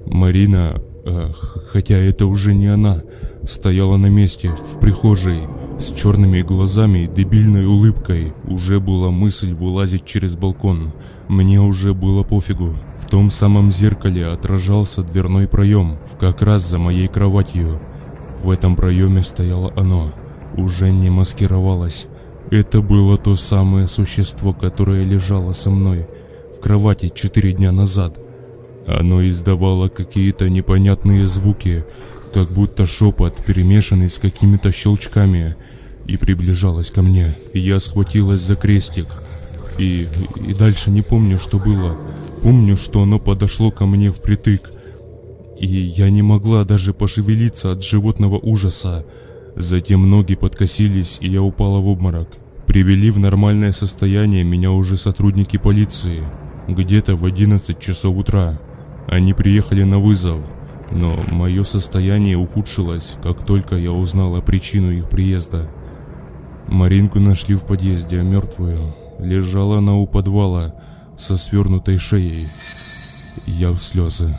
[0.07, 1.29] Марина, э,
[1.71, 3.03] хотя это уже не она,
[3.47, 8.33] стояла на месте, в прихожей, с черными глазами и дебильной улыбкой.
[8.47, 10.93] Уже была мысль вылазить через балкон.
[11.29, 12.75] Мне уже было пофигу.
[12.99, 17.81] В том самом зеркале отражался дверной проем, как раз за моей кроватью.
[18.43, 20.13] В этом проеме стояло оно.
[20.57, 22.07] Уже не маскировалось.
[22.51, 26.07] Это было то самое существо, которое лежало со мной
[26.55, 28.19] в кровати четыре дня назад.
[28.87, 31.85] Оно издавало какие-то непонятные звуки,
[32.35, 35.55] как будто шепот, перемешанный с какими-то щелчками,
[36.07, 37.37] и приближалось ко мне.
[37.55, 39.07] Я схватилась за крестик,
[39.79, 40.09] и,
[40.45, 41.97] и дальше не помню, что было.
[42.43, 44.73] Помню, что оно подошло ко мне впритык,
[45.61, 49.07] и я не могла даже пошевелиться от животного ужаса.
[49.55, 52.29] Затем ноги подкосились, и я упала в обморок.
[52.67, 56.25] Привели в нормальное состояние меня уже сотрудники полиции.
[56.67, 58.61] Где-то в 11 часов утра.
[59.07, 60.43] Они приехали на вызов,
[60.91, 65.71] но мое состояние ухудшилось, как только я узнала причину их приезда.
[66.69, 68.95] Маринку нашли в подъезде, мертвую.
[69.19, 70.75] Лежала она у подвала
[71.17, 72.49] со свернутой шеей.
[73.47, 74.39] Я в слезы.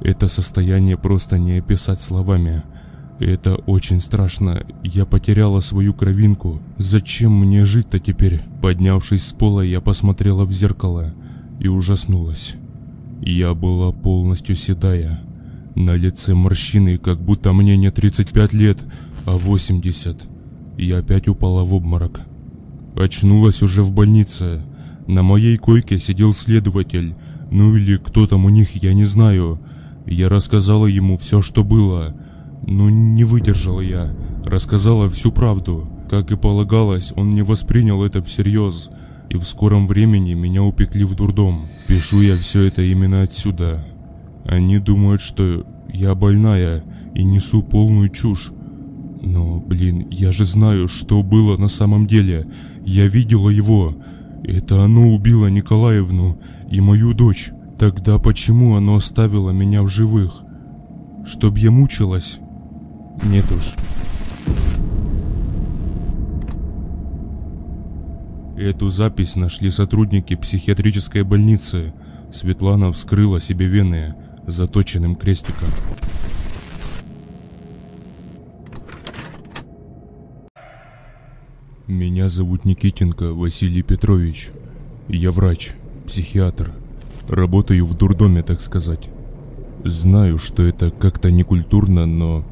[0.00, 2.62] Это состояние просто не описать словами.
[3.20, 4.66] Это очень страшно.
[4.82, 6.60] Я потеряла свою кровинку.
[6.78, 8.42] Зачем мне жить-то теперь?
[8.60, 11.14] Поднявшись с пола, я посмотрела в зеркало
[11.60, 12.56] и ужаснулась.
[13.20, 15.20] Я была полностью седая.
[15.74, 18.84] На лице морщины, как будто мне не 35 лет,
[19.26, 20.28] а 80.
[20.78, 22.20] Я опять упала в обморок.
[22.96, 24.62] Очнулась уже в больнице.
[25.06, 27.14] На моей койке сидел следователь.
[27.50, 29.60] Ну или кто там у них, я не знаю.
[30.06, 32.14] Я рассказала ему все, что было.
[32.66, 35.90] Но не выдержала я, рассказала всю правду.
[36.08, 38.90] Как и полагалось, он не воспринял это всерьез,
[39.28, 41.66] и в скором времени меня упекли в дурдом.
[41.88, 43.84] Пишу я все это именно отсюда.
[44.44, 46.82] Они думают, что я больная
[47.14, 48.52] и несу полную чушь.
[49.22, 52.46] Но, блин, я же знаю, что было на самом деле.
[52.84, 53.94] Я видела его.
[54.42, 56.38] Это оно убило Николаевну
[56.70, 57.50] и мою дочь.
[57.78, 60.42] Тогда почему оно оставило меня в живых?
[61.24, 62.38] Чтоб я мучилась?
[63.24, 63.74] Нет уж.
[68.58, 71.94] Эту запись нашли сотрудники психиатрической больницы.
[72.30, 74.14] Светлана вскрыла себе вены
[74.46, 75.68] заточенным крестиком.
[81.86, 84.50] Меня зовут Никитенко Василий Петрович.
[85.08, 85.72] Я врач,
[86.06, 86.72] психиатр.
[87.28, 89.10] Работаю в дурдоме, так сказать.
[89.84, 92.44] Знаю, что это как-то некультурно, но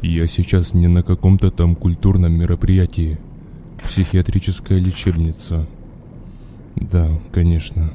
[0.00, 3.18] я сейчас не на каком-то там культурном мероприятии.
[3.82, 5.66] Психиатрическая лечебница.
[6.76, 7.90] Да, конечно.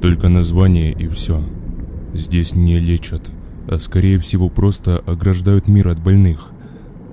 [0.00, 1.42] Только название и все.
[2.12, 3.30] Здесь не лечат,
[3.68, 6.50] а скорее всего просто ограждают мир от больных.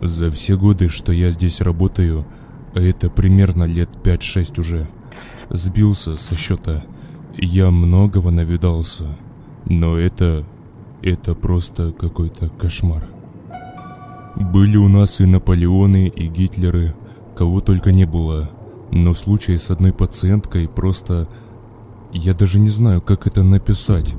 [0.02, 2.26] За все годы, что я здесь работаю,
[2.74, 4.88] а это примерно лет 5-6 уже,
[5.50, 6.84] сбился со счета.
[7.38, 9.06] Я многого навидался.
[9.66, 10.46] Но это...
[11.02, 13.08] Это просто какой-то кошмар.
[14.36, 16.94] Были у нас и Наполеоны, и Гитлеры,
[17.38, 18.52] кого только не было.
[18.92, 21.30] Но случай с одной пациенткой просто...
[22.12, 24.14] Я даже не знаю, как это написать.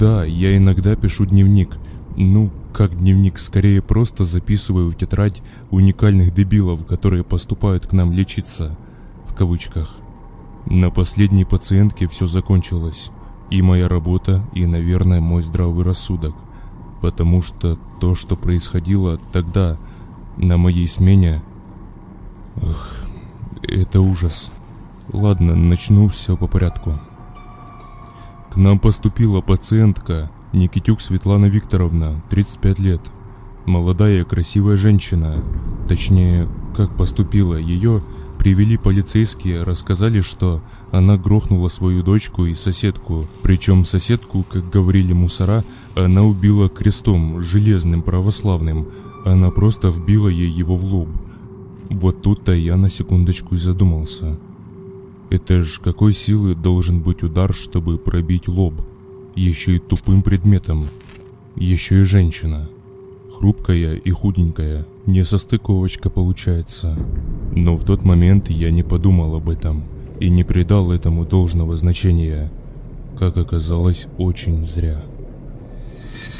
[0.00, 1.76] Да, я иногда пишу дневник.
[2.16, 8.78] Ну, как дневник, скорее просто записываю в тетрадь уникальных дебилов, которые поступают к нам лечиться.
[9.26, 9.94] В кавычках.
[10.64, 13.10] На последней пациентке все закончилось.
[13.50, 16.34] И моя работа, и, наверное, мой здравый рассудок.
[17.02, 19.76] Потому что то, что происходило тогда,
[20.38, 21.42] на моей смене...
[22.56, 23.06] Эх,
[23.62, 24.50] это ужас.
[25.12, 26.98] Ладно, начну все по порядку.
[28.52, 33.00] К нам поступила пациентка Никитюк Светлана Викторовна, 35 лет.
[33.66, 35.34] Молодая красивая женщина.
[35.86, 38.02] Точнее, как поступила ее
[38.40, 43.26] Привели полицейские, рассказали, что она грохнула свою дочку и соседку.
[43.42, 45.62] Причем соседку, как говорили мусора,
[45.94, 48.88] она убила крестом, железным, православным.
[49.26, 51.10] Она просто вбила ей его в лоб.
[51.90, 54.38] Вот тут-то я на секундочку и задумался.
[55.30, 58.74] Это ж какой силы должен быть удар, чтобы пробить лоб?
[59.36, 60.88] Еще и тупым предметом.
[61.54, 62.68] Еще и женщина.
[63.32, 64.84] Хрупкая и худенькая.
[65.06, 66.98] Не состыковочка получается.
[67.54, 69.84] Но в тот момент я не подумал об этом
[70.18, 72.50] и не придал этому должного значения.
[73.16, 75.00] Как оказалось, очень зря.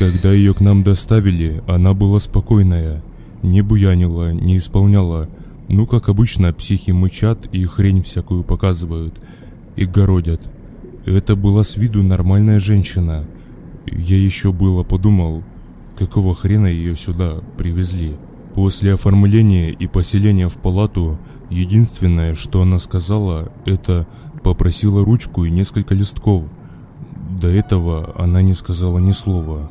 [0.01, 3.03] Когда ее к нам доставили, она была спокойная,
[3.43, 5.29] не буянила, не исполняла.
[5.71, 9.15] Ну, как обычно, психи мычат и хрень всякую показывают
[9.77, 10.51] и городят.
[11.07, 13.25] Это была с виду нормальная женщина.
[13.87, 15.45] Я еще было подумал,
[15.97, 18.17] какого хрена ее сюда привезли.
[18.55, 24.09] После оформления и поселения в палату, единственное, что она сказала, это
[24.43, 26.45] попросила ручку и несколько листков.
[27.41, 29.71] До этого она не сказала ни слова.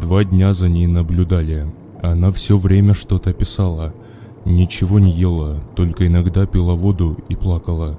[0.00, 1.66] Два дня за ней наблюдали.
[2.00, 3.92] Она все время что-то писала.
[4.44, 7.98] Ничего не ела, только иногда пила воду и плакала.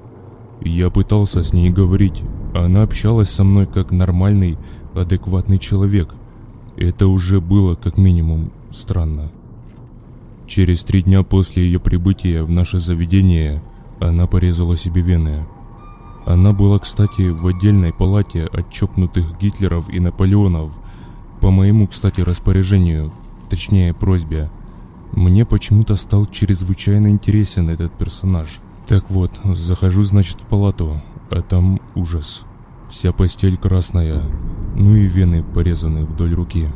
[0.60, 2.22] Я пытался с ней говорить.
[2.54, 4.56] Она общалась со мной как нормальный,
[4.94, 6.14] адекватный человек.
[6.76, 9.30] Это уже было как минимум странно.
[10.46, 13.62] Через три дня после ее прибытия в наше заведение
[14.00, 15.46] она порезала себе вены.
[16.26, 20.78] Она была, кстати, в отдельной палате от чокнутых Гитлеров и Наполеонов,
[21.40, 23.12] по моему, кстати, распоряжению,
[23.48, 24.50] точнее просьбе.
[25.16, 28.60] Мне почему-то стал чрезвычайно интересен этот персонаж.
[28.86, 32.44] Так вот, захожу, значит, в палату, а там ужас.
[32.88, 34.22] Вся постель красная,
[34.76, 36.70] ну и вены порезаны вдоль руки.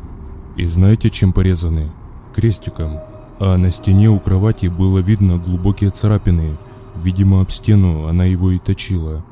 [0.56, 1.92] И знаете, чем порезаны?
[2.34, 2.98] Крестиком
[3.40, 6.58] а на стене у кровати было видно глубокие царапины.
[6.94, 9.24] Видимо, об стену она его и точила.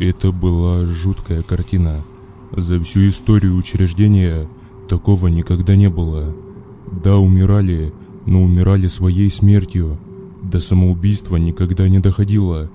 [0.00, 2.02] Это была жуткая картина.
[2.50, 4.48] За всю историю учреждения
[4.88, 6.34] такого никогда не было.
[6.90, 7.94] Да, умирали,
[8.26, 9.98] но умирали своей смертью.
[10.42, 12.70] До самоубийства никогда не доходило.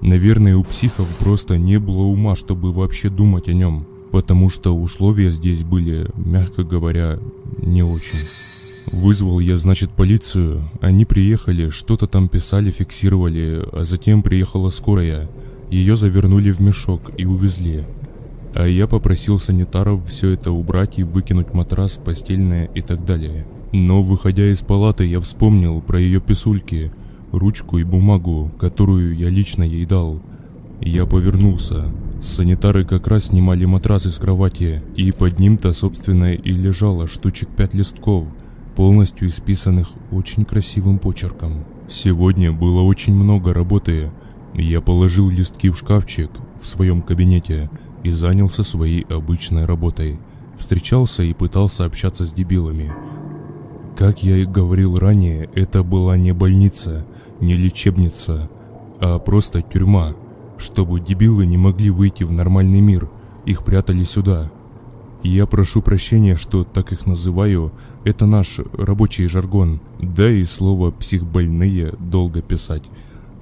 [0.00, 5.30] Наверное, у психов просто не было ума, чтобы вообще думать о нем, потому что условия
[5.30, 7.18] здесь были, мягко говоря,
[7.58, 8.18] не очень.
[8.90, 10.68] Вызвал я, значит, полицию.
[10.80, 15.30] Они приехали, что-то там писали, фиксировали, а затем приехала скорая.
[15.70, 17.84] Ее завернули в мешок и увезли.
[18.54, 23.46] А я попросил санитаров все это убрать и выкинуть матрас, постельное и так далее.
[23.72, 26.92] Но выходя из палаты, я вспомнил про ее писульки,
[27.32, 30.22] ручку и бумагу, которую я лично ей дал.
[30.80, 31.92] Я повернулся.
[32.20, 37.74] Санитары как раз снимали матрас из кровати, и под ним-то, собственно, и лежало штучек пять
[37.74, 38.28] листков–
[38.74, 41.64] полностью исписанных очень красивым почерком.
[41.88, 44.10] Сегодня было очень много работы.
[44.54, 46.30] Я положил листки в шкафчик
[46.60, 47.70] в своем кабинете
[48.02, 50.18] и занялся своей обычной работой.
[50.58, 52.92] Встречался и пытался общаться с дебилами.
[53.96, 57.06] Как я и говорил ранее, это была не больница,
[57.40, 58.50] не лечебница,
[59.00, 60.14] а просто тюрьма.
[60.56, 63.10] Чтобы дебилы не могли выйти в нормальный мир,
[63.44, 64.50] их прятали сюда–
[65.22, 67.72] я прошу прощения, что так их называю,
[68.04, 72.82] это наш рабочий жаргон, да и слово «психбольные» долго писать.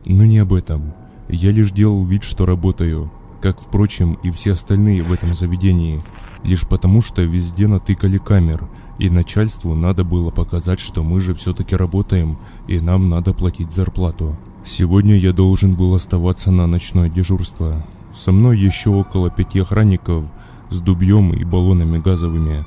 [0.05, 0.93] Но не об этом.
[1.31, 3.11] Я лишь делал вид, что работаю,
[3.41, 6.05] как, впрочем, и все остальные в этом заведении,
[6.45, 8.68] лишь потому, что везде натыкали камер,
[9.01, 12.38] и начальству надо было показать, что мы же все-таки работаем,
[12.68, 14.36] и нам надо платить зарплату.
[14.64, 17.84] Сегодня я должен был оставаться на ночное дежурство.
[18.14, 20.26] Со мной еще около пяти охранников–
[20.70, 22.64] с дубьем и баллонами газовыми,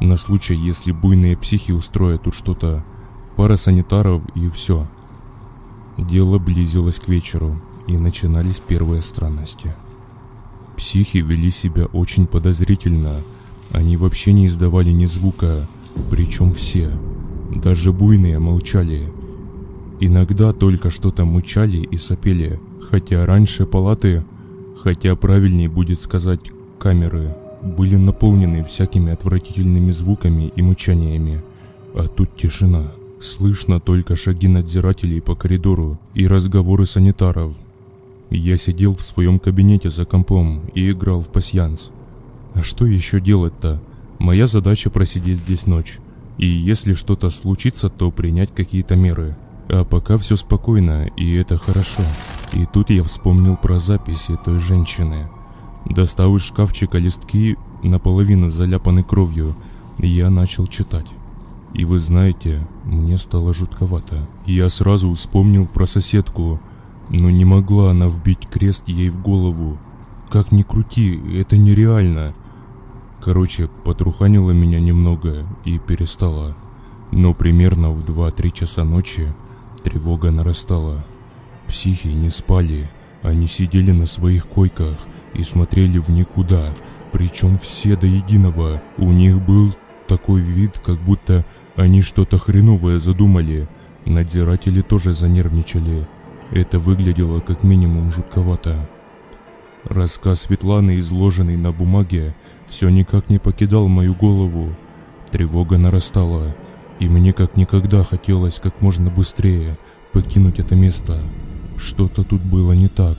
[0.00, 2.84] на случай, если буйные психи устроят тут что-то,
[3.36, 4.88] пара санитаров и все.
[5.96, 9.74] Дело близилось к вечеру, и начинались первые странности.
[10.76, 13.12] Психи вели себя очень подозрительно.
[13.72, 15.66] Они вообще не издавали ни звука,
[16.10, 16.90] причем все.
[17.54, 19.12] Даже буйные молчали.
[20.00, 22.60] Иногда только что-то мычали и сопели,
[22.90, 24.24] хотя раньше палаты,
[24.82, 26.40] хотя правильнее будет сказать
[26.78, 31.42] камеры, были наполнены всякими отвратительными звуками и мычаниями.
[31.94, 32.92] А тут тишина.
[33.20, 37.56] Слышно только шаги надзирателей по коридору и разговоры санитаров.
[38.30, 41.92] Я сидел в своем кабинете за компом и играл в пасьянс.
[42.54, 43.82] А что еще делать-то?
[44.18, 45.98] Моя задача просидеть здесь ночь.
[46.38, 49.36] И если что-то случится, то принять какие-то меры.
[49.68, 52.02] А пока все спокойно, и это хорошо.
[52.52, 55.28] И тут я вспомнил про записи той женщины.
[55.84, 59.56] Достав из шкафчика листки, наполовину заляпаны кровью,
[59.98, 61.06] я начал читать.
[61.74, 64.28] И вы знаете, мне стало жутковато.
[64.46, 66.60] Я сразу вспомнил про соседку,
[67.08, 69.78] но не могла она вбить крест ей в голову.
[70.28, 72.34] Как ни крути, это нереально.
[73.22, 76.56] Короче, потруханило меня немного и перестала.
[77.12, 79.28] Но примерно в 2-3 часа ночи
[79.84, 81.04] тревога нарастала.
[81.68, 82.90] Психи не спали,
[83.22, 84.98] они сидели на своих койках
[85.34, 86.64] и смотрели в никуда,
[87.12, 88.82] причем все до единого.
[88.98, 89.72] У них был
[90.08, 91.44] такой вид, как будто
[91.76, 93.68] они что-то хреновое задумали.
[94.04, 96.08] Надзиратели тоже занервничали.
[96.50, 98.88] Это выглядело как минимум жутковато.
[99.84, 102.34] Рассказ Светланы, изложенный на бумаге,
[102.72, 104.74] все никак не покидал мою голову.
[105.30, 106.56] Тревога нарастала,
[107.00, 109.76] и мне как никогда хотелось как можно быстрее
[110.14, 111.20] покинуть это место.
[111.76, 113.18] Что-то тут было не так.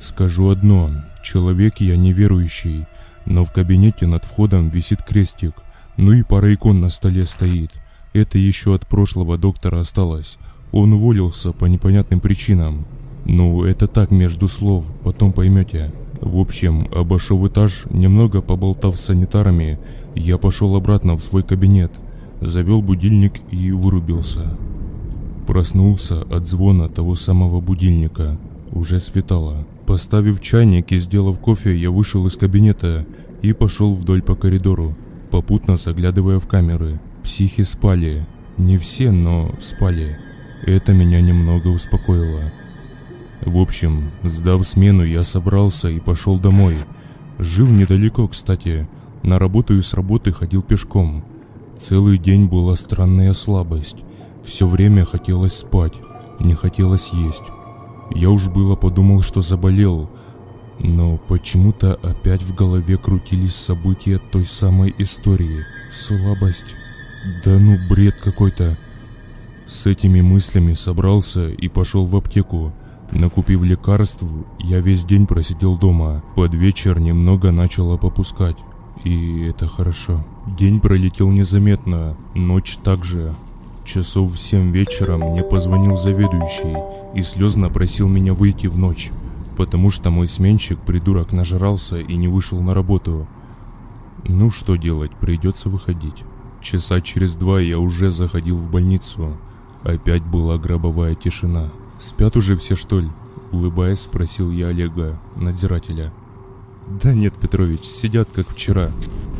[0.00, 0.90] Скажу одно,
[1.22, 2.84] человек я неверующий,
[3.24, 5.54] но в кабинете над входом висит крестик,
[5.96, 7.70] ну и пара икон на столе стоит.
[8.12, 10.36] Это еще от прошлого доктора осталось.
[10.72, 12.86] Он уволился по непонятным причинам.
[13.24, 15.90] Ну, это так между слов, потом поймете.
[16.20, 19.78] В общем, обошел этаж, немного поболтав с санитарами,
[20.14, 21.92] я пошел обратно в свой кабинет,
[22.40, 24.56] завел будильник и вырубился.
[25.46, 28.38] Проснулся от звона того самого будильника.
[28.72, 29.66] Уже светало.
[29.86, 33.06] Поставив чайник и сделав кофе, я вышел из кабинета
[33.42, 34.96] и пошел вдоль по коридору,
[35.30, 37.00] попутно заглядывая в камеры.
[37.22, 38.26] Психи спали.
[38.58, 40.18] Не все, но спали.
[40.64, 42.52] Это меня немного успокоило.
[43.46, 46.84] В общем, сдав смену, я собрался и пошел домой.
[47.38, 48.88] Жил недалеко, кстати.
[49.22, 51.24] На работу и с работы ходил пешком.
[51.78, 53.98] Целый день была странная слабость.
[54.42, 55.94] Все время хотелось спать,
[56.40, 57.44] не хотелось есть.
[58.12, 60.10] Я уж было подумал, что заболел,
[60.80, 65.64] но почему-то опять в голове крутились события той самой истории.
[65.92, 66.74] Слабость.
[67.44, 68.76] Да ну бред какой-то.
[69.66, 72.72] С этими мыслями собрался и пошел в аптеку.
[73.12, 74.24] Накупив лекарств,
[74.58, 76.22] я весь день просидел дома.
[76.34, 78.56] Под вечер немного начало попускать.
[79.04, 80.24] И это хорошо.
[80.46, 83.34] День пролетел незаметно, ночь также.
[83.84, 86.76] Часов в семь вечера мне позвонил заведующий
[87.14, 89.12] и слезно просил меня выйти в ночь,
[89.56, 93.28] потому что мой сменщик, придурок, нажрался и не вышел на работу.
[94.24, 96.24] Ну что делать, придется выходить.
[96.60, 99.36] Часа через два я уже заходил в больницу.
[99.84, 101.70] Опять была гробовая тишина.
[101.98, 103.08] «Спят уже все, что ли?»
[103.52, 106.12] Улыбаясь, спросил я Олега, надзирателя.
[107.02, 108.90] «Да нет, Петрович, сидят как вчера.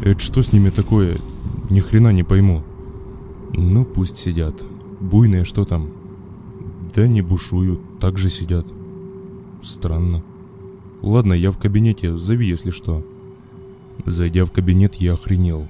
[0.00, 1.18] Это что с ними такое?
[1.70, 2.64] Ни хрена не пойму».
[3.52, 4.54] «Ну, пусть сидят.
[5.00, 5.90] Буйные что там?»
[6.94, 8.66] «Да не бушуют, так же сидят».
[9.62, 10.22] «Странно».
[11.02, 13.04] «Ладно, я в кабинете, зови, если что».
[14.04, 15.68] Зайдя в кабинет, я охренел.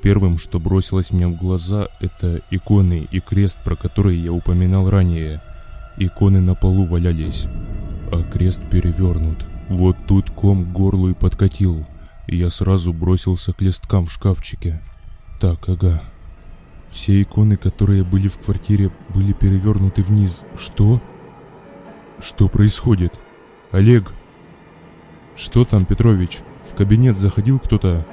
[0.00, 5.42] Первым, что бросилось мне в глаза, это иконы и крест, про которые я упоминал ранее–
[6.02, 7.46] Иконы на полу валялись,
[8.10, 9.44] а крест перевернут.
[9.68, 11.86] Вот тут ком к горлу и подкатил,
[12.26, 14.80] и я сразу бросился к листкам в шкафчике.
[15.42, 16.02] Так, ага.
[16.90, 20.46] Все иконы, которые были в квартире, были перевернуты вниз.
[20.56, 21.02] Что?
[22.18, 23.20] Что происходит?
[23.70, 24.14] Олег?
[25.36, 26.38] Что там, Петрович?
[26.62, 28.06] В кабинет заходил кто-то?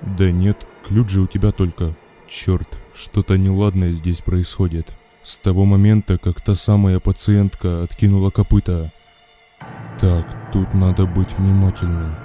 [0.00, 1.94] Да нет, ключ же у тебя только.
[2.26, 4.94] Черт, что-то неладное здесь происходит.
[5.28, 8.90] С того момента, как та самая пациентка откинула копыта.
[10.00, 12.16] Так, тут надо быть внимательным.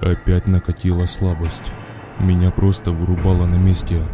[0.00, 1.70] Опять накатила слабость.
[2.18, 4.08] Меня просто вырубало на месте.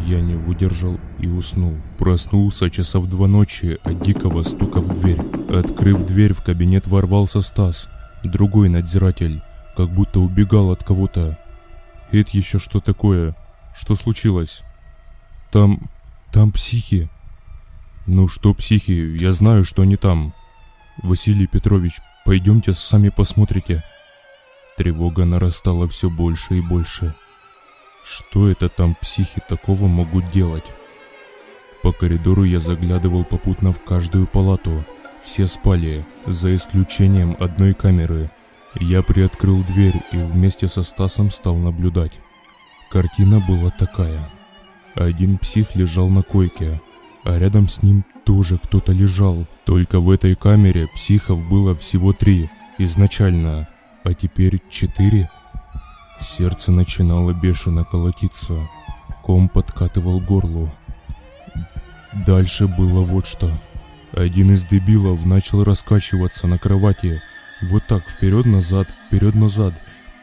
[0.00, 1.74] Я не выдержал и уснул.
[1.98, 5.22] Проснулся часа в два ночи от дикого стука в дверь.
[5.52, 7.88] Открыв дверь, в кабинет ворвался Стас,
[8.22, 9.42] другой надзиратель,
[9.76, 11.36] как будто убегал от кого-то.
[12.12, 13.34] Это еще что такое?
[13.74, 14.62] Что случилось?
[15.50, 15.90] Там...
[16.30, 17.10] там психи.
[18.06, 20.32] «Ну что, психи, я знаю, что они там.
[21.02, 21.94] Василий Петрович,
[22.24, 23.82] пойдемте сами посмотрите».
[24.76, 27.14] Тревога нарастала все больше и больше.
[28.04, 30.66] Что это там психи такого могут делать?
[31.82, 34.84] По коридору я заглядывал попутно в каждую палату.
[35.20, 38.30] Все спали, за исключением одной камеры.
[38.78, 42.12] Я приоткрыл дверь и вместе со Стасом стал наблюдать.
[42.90, 44.30] Картина была такая.
[44.94, 46.80] Один псих лежал на койке,
[47.26, 49.46] а рядом с ним тоже кто-то лежал.
[49.64, 52.48] Только в этой камере психов было всего три
[52.78, 53.68] изначально,
[54.04, 55.28] а теперь четыре.
[56.20, 58.54] Сердце начинало бешено колотиться.
[59.24, 60.72] Ком подкатывал горло.
[62.24, 63.50] Дальше было вот что.
[64.12, 67.20] Один из дебилов начал раскачиваться на кровати,
[67.60, 69.74] вот так вперед-назад, вперед-назад,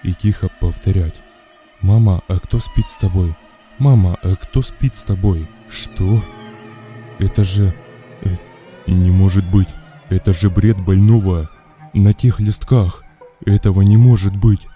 [0.04, 1.16] и тихо повторять.
[1.82, 3.36] «Мама, а кто спит с тобой?
[3.78, 5.49] Мама, а кто спит с тобой?
[5.70, 6.24] Что?
[7.24, 7.74] Это же...
[8.21, 8.36] Э,
[8.86, 9.69] не может быть.
[10.09, 11.49] Это же бред больного.
[11.93, 13.01] На тех листках.
[13.45, 14.67] Этого не может быть.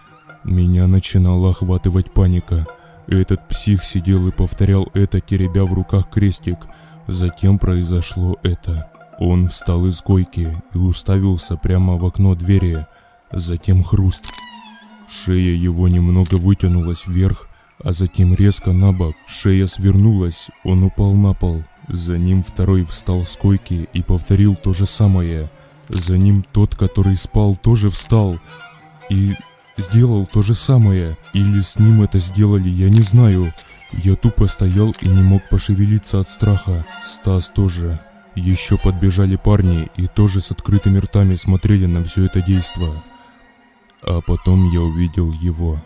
[0.46, 2.66] Меня начинала охватывать паника.
[3.08, 6.60] Этот псих сидел и повторял это, теребя в руках крестик.
[7.08, 8.90] Затем произошло это.
[9.20, 12.86] Он встал из койки и уставился прямо в окно двери.
[13.30, 14.24] Затем хруст.
[15.10, 17.50] Шея его немного вытянулась вверх,
[17.84, 19.16] а затем резко на бок.
[19.26, 21.64] Шея свернулась, он упал на пол.
[21.88, 25.50] За ним второй встал с койки и повторил то же самое.
[25.90, 28.40] За ним тот, который спал, тоже встал
[29.10, 29.36] и
[29.78, 31.18] сделал то же самое.
[31.34, 33.54] Или с ним это сделали, я не знаю.
[34.04, 36.86] Я тупо стоял и не мог пошевелиться от страха.
[37.06, 38.00] Стас тоже.
[38.36, 43.04] Еще подбежали парни и тоже с открытыми ртами смотрели на все это действо.
[44.04, 45.82] А потом я увидел его.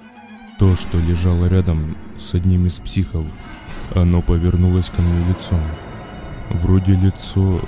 [0.57, 3.25] То, что лежало рядом с одним из психов.
[3.93, 5.61] Оно повернулось ко мне лицом.
[6.53, 7.61] Вроде лицо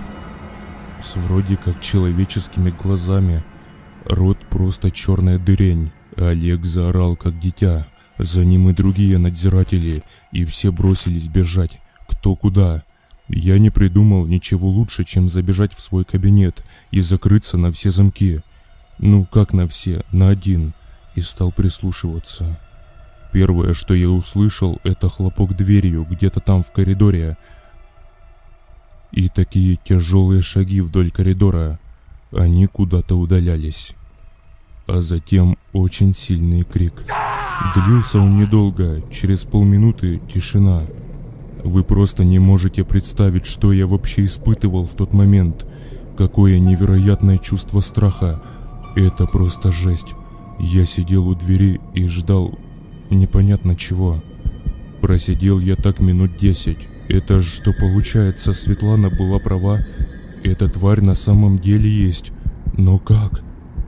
[1.01, 3.43] с вроде как человеческими глазами.
[4.05, 5.91] Рот просто черная дырень.
[6.17, 7.87] Олег заорал как дитя.
[8.17, 11.79] За ним и другие надзиратели, и все бросились бежать.
[12.07, 12.83] Кто куда.
[13.29, 18.41] Я не придумал ничего лучше, чем забежать в свой кабинет и закрыться на все замки.
[18.99, 20.73] Ну, как на все, на один.
[21.15, 22.59] И стал прислушиваться.
[23.31, 27.37] Первое, что я услышал, это хлопок дверью где-то там в коридоре.
[29.13, 31.79] И такие тяжелые шаги вдоль коридора.
[32.31, 33.93] Они куда-то удалялись.
[34.87, 37.05] А затем очень сильный крик.
[37.75, 40.81] Длился он недолго, через полминуты тишина.
[41.63, 45.65] Вы просто не можете представить, что я вообще испытывал в тот момент.
[46.17, 48.41] Какое невероятное чувство страха.
[48.95, 50.15] Это просто жесть.
[50.59, 52.57] Я сидел у двери и ждал
[53.11, 54.23] непонятно чего.
[55.01, 56.89] Просидел я так минут десять.
[57.09, 59.79] Это что получается, Светлана была права.
[60.43, 62.31] Эта тварь на самом деле есть.
[62.77, 63.43] Но как?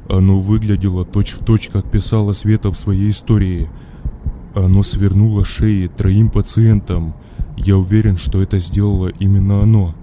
[0.09, 3.69] Оно выглядело точь-в-точь, точь, как писала Света в своей истории.
[4.53, 7.15] Оно свернуло шеи троим пациентам.
[7.57, 9.95] Я уверен, что это сделало именно оно.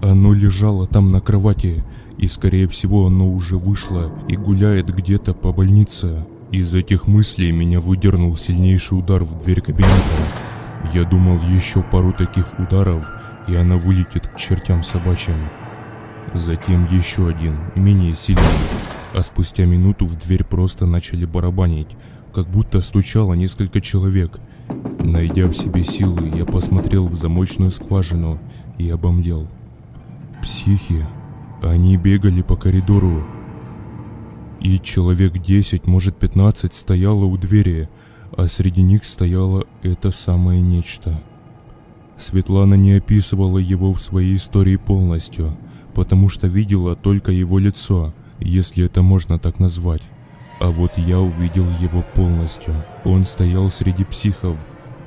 [0.00, 1.84] Оно лежало там на кровати,
[2.18, 6.24] и скорее всего оно уже вышло и гуляет где-то по больнице.
[6.52, 9.94] Из этих мыслей меня выдернул сильнейший удар в дверь кабинета.
[10.94, 13.10] Я думал еще пару таких ударов,
[13.46, 15.48] и она вылетит к чертям собачьим.
[16.34, 18.42] Затем еще один, менее сильный,
[19.14, 21.88] а спустя минуту в дверь просто начали барабанить,
[22.34, 24.38] как будто стучало несколько человек.
[25.00, 28.38] Найдя в себе силы, я посмотрел в замочную скважину
[28.76, 29.48] и обомлел.
[30.42, 31.06] Психи.
[31.62, 33.26] Они бегали по коридору.
[34.60, 37.88] И человек 10, может 15 стояло у двери,
[38.38, 41.20] а среди них стояло это самое нечто.
[42.16, 45.56] Светлана не описывала его в своей истории полностью,
[45.92, 50.02] потому что видела только его лицо, если это можно так назвать.
[50.60, 52.76] А вот я увидел его полностью.
[53.04, 54.56] Он стоял среди психов,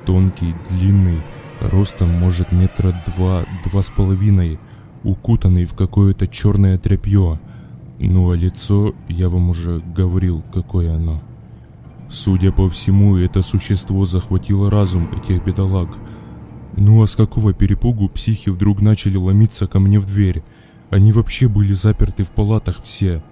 [0.06, 1.24] тонкий, длинный,
[1.62, 4.60] ростом может метра два, два с половиной,
[5.04, 7.40] укутанный в какое-то черное тряпье.
[8.02, 11.22] Ну а лицо, я вам уже говорил, какое оно.
[12.12, 15.98] Судя по всему, это существо захватило разум этих бедолаг.
[16.76, 20.44] Ну а с какого перепугу психи вдруг начали ломиться ко мне в дверь?
[20.90, 23.24] Они вообще были заперты в палатах все.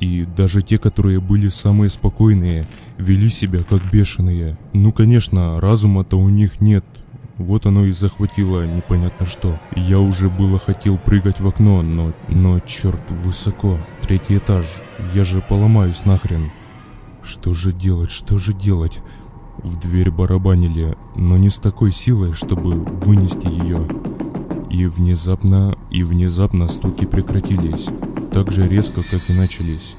[0.00, 4.56] И даже те, которые были самые спокойные, вели себя как бешеные.
[4.72, 6.86] Ну конечно, разума-то у них нет.
[7.36, 9.60] Вот оно и захватило непонятно что.
[9.76, 13.78] Я уже было хотел прыгать в окно, но, но черт, высоко.
[14.00, 14.64] Третий этаж.
[15.12, 16.50] Я же поломаюсь нахрен.
[17.30, 18.98] Что же делать, что же делать?
[19.58, 23.88] В дверь барабанили, но не с такой силой, чтобы вынести ее.
[24.68, 27.88] И внезапно, и внезапно стуки прекратились,
[28.32, 29.94] так же резко, как и начались.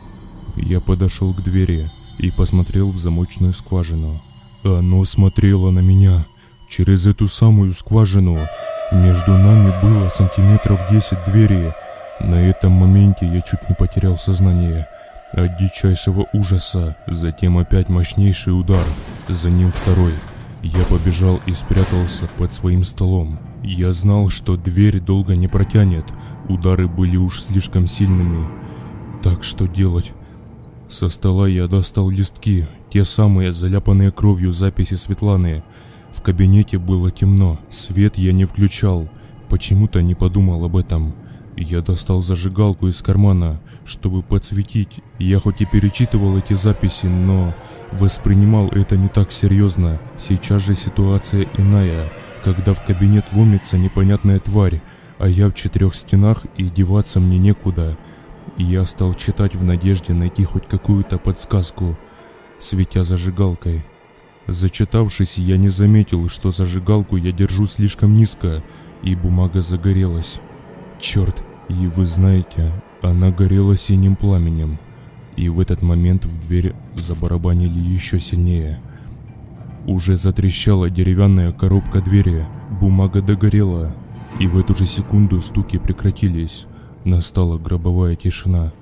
[0.58, 4.22] Я подошел к двери и посмотрел в замочную скважину.
[4.66, 6.28] Оно смотрело на меня
[6.68, 8.46] через эту самую скважину.
[8.92, 11.74] Между нами было сантиметров 10 двери.
[12.20, 14.86] На этом моменте я чуть не потерял сознание
[15.34, 16.98] от дичайшего ужаса.
[17.08, 18.86] Затем опять мощнейший удар,
[19.28, 20.14] за ним второй.
[20.64, 23.40] Я побежал и спрятался под своим столом.
[23.64, 26.06] Я знал, что дверь долго не протянет,
[26.48, 28.48] удары были уж слишком сильными.
[29.24, 30.14] Так что делать?
[30.88, 35.64] Со стола я достал листки, те самые заляпанные кровью записи Светланы.
[36.12, 39.08] В кабинете было темно, свет я не включал,
[39.48, 41.14] почему-то не подумал об этом.
[41.62, 45.00] Я достал зажигалку из кармана, чтобы подсветить.
[45.20, 47.54] Я хоть и перечитывал эти записи, но
[47.92, 50.00] воспринимал это не так серьезно.
[50.18, 52.12] Сейчас же ситуация иная,
[52.44, 54.82] когда в кабинет ломится непонятная тварь,
[55.20, 57.96] а я в четырех стенах и деваться мне некуда
[58.58, 61.98] я стал читать в надежде найти хоть какую-то подсказку,
[62.60, 63.86] светя зажигалкой.
[64.48, 68.64] Зачитавшись, я не заметил, что зажигалку я держу слишком низко,
[69.04, 70.40] и бумага загорелась.
[71.00, 74.78] Черт, и вы знаете, она горела синим пламенем.
[75.38, 78.82] И в этот момент в дверь забарабанили еще сильнее.
[79.88, 82.46] Уже затрещала деревянная коробка двери,
[82.80, 83.96] бумага догорела,
[84.40, 86.68] и в эту же секунду стуки прекратились.
[87.06, 88.74] Настала гробовая тишина.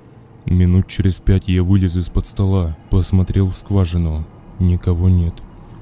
[0.44, 4.26] Минут через пять я вылез из-под стола, посмотрел в скважину.
[4.58, 5.34] Никого нет.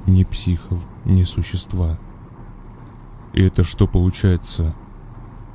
[0.06, 1.98] Ни психов, ни существа.
[3.32, 4.74] Это что получается?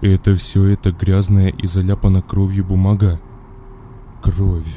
[0.04, 3.22] Это все это грязная и заляпана кровью бумага?
[4.22, 4.68] Кровь.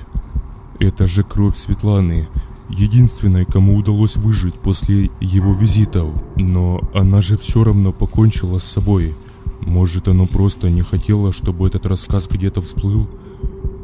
[0.79, 2.29] Это же кровь Светланы,
[2.69, 6.15] единственной, кому удалось выжить после его визитов.
[6.37, 9.17] Но она же все равно покончила с собой.
[9.63, 13.09] Может, оно просто не хотело, чтобы этот рассказ где-то всплыл?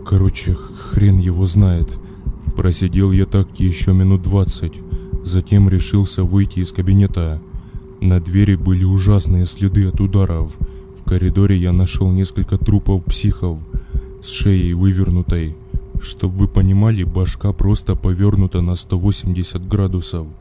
[0.07, 1.99] Короче, хрен его знает.
[2.55, 4.75] Просидел я так еще минут двадцать.
[5.25, 7.43] Затем решился выйти из кабинета.
[8.01, 10.57] На двери были ужасные следы от ударов.
[11.13, 13.59] Коридоре я нашел несколько трупов психов
[14.23, 15.55] с шеей вывернутой.
[16.01, 20.27] Чтоб вы понимали, башка просто повернута на 180 градусов–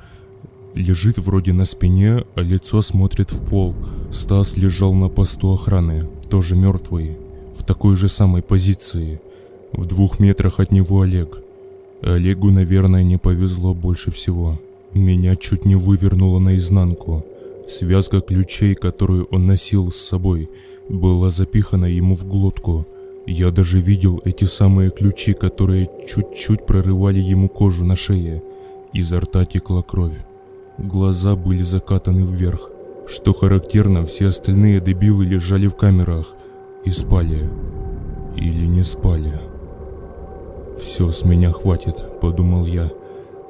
[0.74, 3.76] Лежит вроде на спине, а лицо смотрит в пол.
[4.14, 7.18] Стас лежал на посту охраны, тоже мертвый,
[7.54, 9.20] в такой же самой позиции.
[9.74, 11.40] В двух метрах от него Олег.
[12.02, 14.58] Олегу, наверное, не повезло больше всего.
[14.94, 17.26] Меня чуть не вывернуло наизнанку.
[17.72, 20.50] Связка ключей, которую он носил с собой,
[20.90, 22.86] была запихана ему в глотку.
[23.26, 28.44] Я даже видел эти самые ключи, которые чуть-чуть прорывали ему кожу на шее.
[28.92, 30.18] Изо рта текла кровь.
[30.78, 32.70] Глаза были закатаны вверх.
[33.08, 36.36] Что характерно, все остальные дебилы лежали в камерах
[36.84, 37.50] и спали.
[38.36, 39.32] Или не спали.
[40.78, 42.92] «Все, с меня хватит»,— подумал я.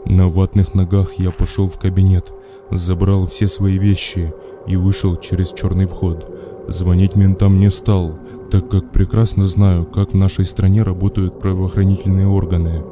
[0.05, 2.32] На ватных ногах я пошел в кабинет,
[2.72, 4.34] забрал все свои вещи
[4.67, 6.28] и вышел через черный вход.
[6.67, 8.17] Звонить ментам не стал,
[8.49, 12.84] так как прекрасно знаю, как в нашей стране работают правоохранительные органы.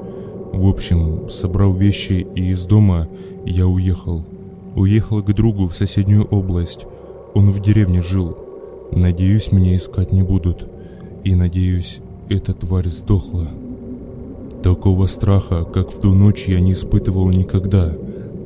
[0.53, 3.07] В общем, собрал вещи и из дома
[3.45, 4.25] я уехал.
[4.75, 6.85] Уехал к другу в соседнюю область.
[7.33, 8.37] Он в деревне жил.
[8.91, 10.67] Надеюсь, меня искать не будут.
[11.23, 11.99] И надеюсь,
[12.29, 13.47] эта тварь сдохла.
[14.63, 17.93] Такого страха, как в ту ночь, я не испытывал никогда.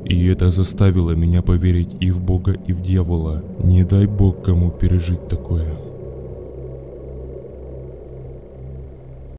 [0.06, 3.43] И это заставило меня поверить и в Бога, и в дьявола.
[3.64, 5.82] Не дай Бог кому пережить такое.